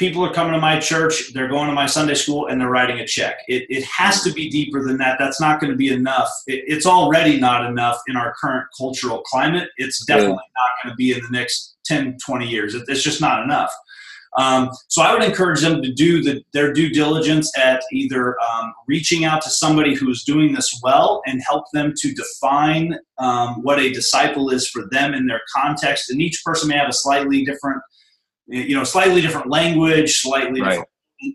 people 0.00 0.24
are 0.24 0.32
coming 0.32 0.54
to 0.54 0.58
my 0.58 0.80
church, 0.80 1.30
they're 1.34 1.46
going 1.46 1.68
to 1.68 1.74
my 1.74 1.84
Sunday 1.84 2.14
school, 2.14 2.46
and 2.46 2.58
they're 2.58 2.70
writing 2.70 3.00
a 3.00 3.06
check. 3.06 3.36
It, 3.48 3.66
it 3.68 3.84
has 3.84 4.22
to 4.22 4.32
be 4.32 4.48
deeper 4.48 4.82
than 4.82 4.96
that. 4.96 5.18
That's 5.18 5.42
not 5.42 5.60
going 5.60 5.70
to 5.70 5.76
be 5.76 5.92
enough. 5.92 6.30
It, 6.46 6.64
it's 6.66 6.86
already 6.86 7.38
not 7.38 7.66
enough 7.66 7.98
in 8.08 8.16
our 8.16 8.32
current 8.40 8.66
cultural 8.78 9.20
climate. 9.20 9.68
It's 9.76 10.02
definitely 10.06 10.36
not 10.36 10.70
going 10.82 10.92
to 10.92 10.96
be 10.96 11.12
in 11.12 11.20
the 11.20 11.28
next 11.30 11.76
10, 11.84 12.16
20 12.24 12.48
years. 12.48 12.74
It, 12.74 12.84
it's 12.88 13.02
just 13.02 13.20
not 13.20 13.42
enough. 13.42 13.70
Um, 14.38 14.70
so 14.88 15.02
I 15.02 15.12
would 15.12 15.24
encourage 15.24 15.60
them 15.60 15.82
to 15.82 15.92
do 15.92 16.22
the, 16.22 16.42
their 16.52 16.72
due 16.72 16.90
diligence 16.90 17.50
at 17.58 17.82
either 17.92 18.36
um, 18.40 18.72
reaching 18.86 19.24
out 19.24 19.42
to 19.42 19.50
somebody 19.50 19.94
who 19.94 20.08
is 20.08 20.22
doing 20.22 20.52
this 20.52 20.80
well 20.84 21.20
and 21.26 21.42
help 21.48 21.64
them 21.72 21.92
to 21.96 22.14
define 22.14 22.96
um, 23.18 23.62
what 23.62 23.80
a 23.80 23.92
disciple 23.92 24.50
is 24.50 24.68
for 24.68 24.84
them 24.92 25.14
in 25.14 25.26
their 25.26 25.40
context. 25.52 26.10
And 26.10 26.22
each 26.22 26.42
person 26.44 26.68
may 26.68 26.76
have 26.76 26.88
a 26.88 26.92
slightly 26.92 27.44
different 27.44 27.82
you 28.50 28.74
know, 28.74 28.84
slightly 28.84 29.20
different 29.20 29.48
language, 29.48 30.18
slightly 30.18 30.60
right. 30.60 30.70
different, 30.70 30.88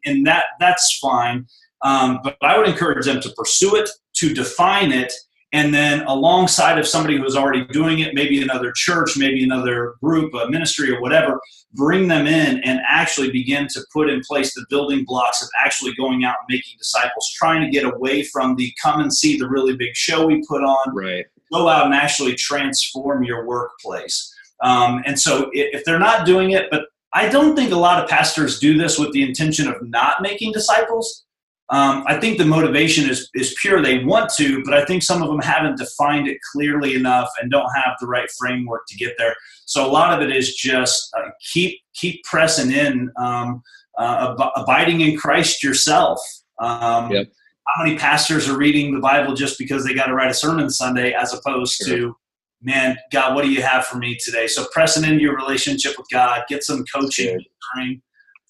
and 0.05 0.27
that 0.27 0.45
that's 0.59 0.97
fine. 0.99 1.45
Um, 1.81 2.19
but 2.23 2.37
I 2.41 2.57
would 2.57 2.67
encourage 2.67 3.05
them 3.05 3.21
to 3.21 3.29
pursue 3.31 3.75
it, 3.75 3.89
to 4.15 4.33
define 4.33 4.91
it, 4.91 5.13
and 5.55 5.73
then 5.73 6.01
alongside 6.01 6.77
of 6.77 6.85
somebody 6.85 7.17
who's 7.17 7.37
already 7.37 7.63
doing 7.67 7.99
it, 7.99 8.13
maybe 8.13 8.41
another 8.41 8.73
church, 8.75 9.15
maybe 9.15 9.41
another 9.41 9.95
group, 10.03 10.33
a 10.33 10.49
ministry, 10.49 10.93
or 10.93 10.99
whatever, 10.99 11.39
bring 11.71 12.09
them 12.09 12.27
in 12.27 12.61
and 12.65 12.81
actually 12.85 13.31
begin 13.31 13.65
to 13.69 13.79
put 13.93 14.09
in 14.09 14.19
place 14.27 14.53
the 14.53 14.65
building 14.69 15.05
blocks 15.05 15.41
of 15.41 15.47
actually 15.63 15.93
going 15.93 16.25
out 16.25 16.35
and 16.41 16.53
making 16.53 16.75
disciples, 16.77 17.31
trying 17.37 17.61
to 17.61 17.69
get 17.69 17.85
away 17.85 18.21
from 18.21 18.57
the 18.57 18.69
come 18.83 18.99
and 18.99 19.13
see 19.13 19.37
the 19.37 19.47
really 19.47 19.77
big 19.77 19.95
show 19.95 20.25
we 20.25 20.43
put 20.45 20.61
on. 20.61 20.93
Right. 20.93 21.25
Go 21.53 21.69
out 21.69 21.85
and 21.85 21.95
actually 21.95 22.35
transform 22.35 23.23
your 23.23 23.47
workplace. 23.47 24.33
Um, 24.61 25.03
and 25.05 25.17
so 25.17 25.49
if 25.53 25.85
they're 25.85 25.99
not 25.99 26.25
doing 26.25 26.51
it, 26.51 26.65
but 26.69 26.87
I 27.13 27.29
don't 27.29 27.55
think 27.55 27.71
a 27.71 27.77
lot 27.77 28.03
of 28.03 28.09
pastors 28.09 28.59
do 28.59 28.77
this 28.77 28.99
with 28.99 29.13
the 29.13 29.23
intention 29.23 29.69
of 29.69 29.81
not 29.81 30.21
making 30.21 30.51
disciples. 30.51 31.24
Um, 31.71 32.03
I 32.05 32.19
think 32.19 32.37
the 32.37 32.45
motivation 32.45 33.09
is, 33.09 33.29
is 33.33 33.55
pure. 33.59 33.81
They 33.81 34.03
want 34.03 34.29
to, 34.37 34.63
but 34.63 34.75
I 34.75 34.85
think 34.85 35.01
some 35.01 35.23
of 35.23 35.29
them 35.29 35.39
haven't 35.39 35.79
defined 35.79 36.27
it 36.27 36.37
clearly 36.51 36.93
enough 36.93 37.29
and 37.41 37.49
don't 37.49 37.69
have 37.73 37.95
the 37.99 38.05
right 38.05 38.29
framework 38.37 38.83
to 38.87 38.95
get 38.95 39.15
there. 39.17 39.35
So 39.65 39.85
a 39.85 39.89
lot 39.89 40.13
of 40.13 40.27
it 40.27 40.35
is 40.35 40.53
just 40.53 41.11
uh, 41.17 41.29
keep 41.53 41.79
keep 41.95 42.23
pressing 42.23 42.71
in, 42.71 43.09
um, 43.17 43.63
uh, 43.97 44.35
ab- 44.37 44.51
abiding 44.55 45.01
in 45.01 45.17
Christ 45.17 45.63
yourself. 45.63 46.19
Um, 46.61 47.11
yep. 47.11 47.27
How 47.67 47.83
many 47.83 47.97
pastors 47.97 48.47
are 48.47 48.57
reading 48.57 48.93
the 48.93 48.99
Bible 48.99 49.33
just 49.33 49.57
because 49.57 49.83
they 49.83 49.95
got 49.95 50.05
to 50.05 50.13
write 50.13 50.29
a 50.29 50.35
sermon 50.35 50.69
Sunday, 50.69 51.13
as 51.13 51.33
opposed 51.33 51.77
sure. 51.77 51.97
to 51.97 52.15
man, 52.61 52.97
God, 53.11 53.35
what 53.35 53.43
do 53.43 53.51
you 53.51 53.61
have 53.61 53.85
for 53.85 53.97
me 53.97 54.17
today? 54.19 54.47
So 54.47 54.65
pressing 54.71 55.03
into 55.03 55.21
your 55.21 55.35
relationship 55.35 55.97
with 55.97 56.07
God, 56.11 56.43
get 56.49 56.63
some 56.63 56.83
coaching, 56.93 57.39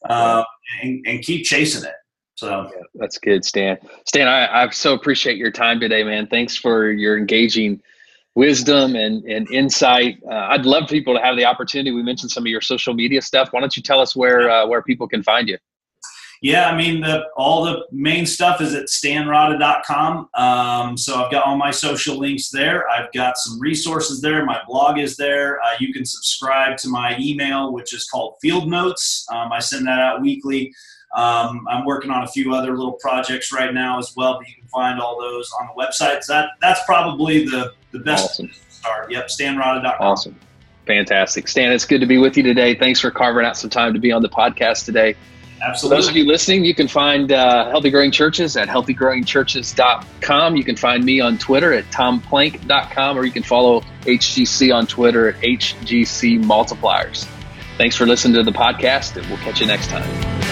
uh, 0.10 0.43
and, 0.82 1.04
and, 1.06 1.21
keep 1.21 1.45
chasing 1.45 1.84
it. 1.84 1.95
So 2.35 2.69
yeah, 2.73 2.81
that's 2.95 3.17
good, 3.17 3.45
Stan. 3.45 3.77
Stan, 4.05 4.27
I, 4.27 4.63
I 4.63 4.69
so 4.69 4.93
appreciate 4.93 5.37
your 5.37 5.51
time 5.51 5.79
today, 5.79 6.03
man. 6.03 6.27
Thanks 6.27 6.55
for 6.55 6.91
your 6.91 7.17
engaging 7.17 7.81
wisdom 8.35 8.95
and, 8.95 9.23
and 9.23 9.49
insight. 9.51 10.19
Uh, 10.29 10.47
I'd 10.49 10.65
love 10.65 10.89
people 10.89 11.15
to 11.15 11.21
have 11.21 11.37
the 11.37 11.45
opportunity. 11.45 11.91
We 11.91 12.03
mentioned 12.03 12.31
some 12.31 12.43
of 12.43 12.47
your 12.47 12.61
social 12.61 12.93
media 12.93 13.21
stuff. 13.21 13.49
Why 13.51 13.61
don't 13.61 13.75
you 13.77 13.81
tell 13.81 14.01
us 14.01 14.15
where 14.15 14.49
uh, 14.49 14.67
where 14.67 14.81
people 14.81 15.07
can 15.07 15.23
find 15.23 15.47
you? 15.47 15.57
Yeah, 16.41 16.69
I 16.69 16.77
mean, 16.77 17.01
the, 17.01 17.23
all 17.37 17.63
the 17.63 17.85
main 17.91 18.25
stuff 18.25 18.59
is 18.61 18.75
at 18.75 18.85
stanrada.com. 18.85 20.29
Um, 20.35 20.97
so 20.97 21.23
I've 21.23 21.31
got 21.31 21.45
all 21.45 21.57
my 21.57 21.71
social 21.71 22.19
links 22.19 22.49
there. 22.49 22.87
I've 22.89 23.11
got 23.13 23.37
some 23.37 23.59
resources 23.59 24.21
there. 24.21 24.45
My 24.45 24.61
blog 24.67 24.99
is 24.99 25.15
there. 25.15 25.61
Uh, 25.61 25.71
you 25.79 25.93
can 25.93 26.05
subscribe 26.05 26.77
to 26.77 26.89
my 26.89 27.17
email, 27.19 27.73
which 27.73 27.93
is 27.93 28.03
called 28.03 28.35
Field 28.41 28.69
Notes. 28.69 29.25
Um, 29.31 29.51
I 29.53 29.59
send 29.59 29.87
that 29.87 29.99
out 29.99 30.21
weekly. 30.21 30.73
Um, 31.15 31.65
I'm 31.69 31.86
working 31.86 32.12
on 32.12 32.23
a 32.23 32.28
few 32.28 32.54
other 32.54 32.75
little 32.75 32.93
projects 32.93 33.54
right 33.54 33.73
now 33.73 33.97
as 33.99 34.13
well, 34.15 34.38
but 34.38 34.47
you 34.49 34.56
can 34.56 34.67
find 34.67 34.99
all 34.99 35.19
those 35.19 35.49
on 35.60 35.67
the 35.67 35.82
website. 35.82 36.23
So 36.23 36.34
that, 36.34 36.49
that's 36.62 36.82
probably 36.86 37.45
the, 37.45 37.73
the 37.91 37.99
best 37.99 38.32
awesome. 38.32 38.51
start. 38.69 39.12
Yep, 39.12 39.28
stanrada.com. 39.28 39.95
Awesome. 39.99 40.36
Fantastic. 40.86 41.47
Stan, 41.47 41.71
it's 41.71 41.86
good 41.86 42.01
to 42.01 42.06
be 42.06 42.17
with 42.17 42.36
you 42.38 42.43
today. 42.43 42.75
Thanks 42.75 42.99
for 42.99 43.12
carving 43.12 43.45
out 43.45 43.58
some 43.58 43.69
time 43.69 43.93
to 43.93 43.99
be 43.99 44.12
on 44.12 44.21
the 44.21 44.30
podcast 44.30 44.86
today. 44.86 45.15
Absolutely. 45.62 45.95
For 45.95 46.01
those 46.01 46.10
of 46.10 46.15
you 46.17 46.25
listening, 46.25 46.65
you 46.65 46.75
can 46.75 46.88
find 46.88 47.32
uh, 47.32 47.69
Healthy 47.69 47.89
Growing 47.89 48.12
Churches 48.12 48.58
at 48.58 48.67
healthygrowingchurches.com. 48.67 50.56
You 50.58 50.63
can 50.63 50.75
find 50.75 51.04
me 51.04 51.21
on 51.21 51.38
Twitter 51.38 51.73
at 51.73 51.86
tomplank.com, 51.86 53.17
or 53.17 53.25
you 53.25 53.32
can 53.32 53.43
follow 53.43 53.82
HGC 54.01 54.75
on 54.75 54.86
Twitter 54.86 55.30
at 55.30 55.41
HGC 55.41 56.43
Multipliers. 56.43 57.25
Thanks 57.78 57.95
for 57.95 58.06
listening 58.06 58.36
to 58.36 58.43
the 58.43 58.58
podcast, 58.58 59.15
and 59.15 59.25
we'll 59.28 59.39
catch 59.39 59.62
you 59.62 59.67
next 59.67 59.88
time. 59.88 60.44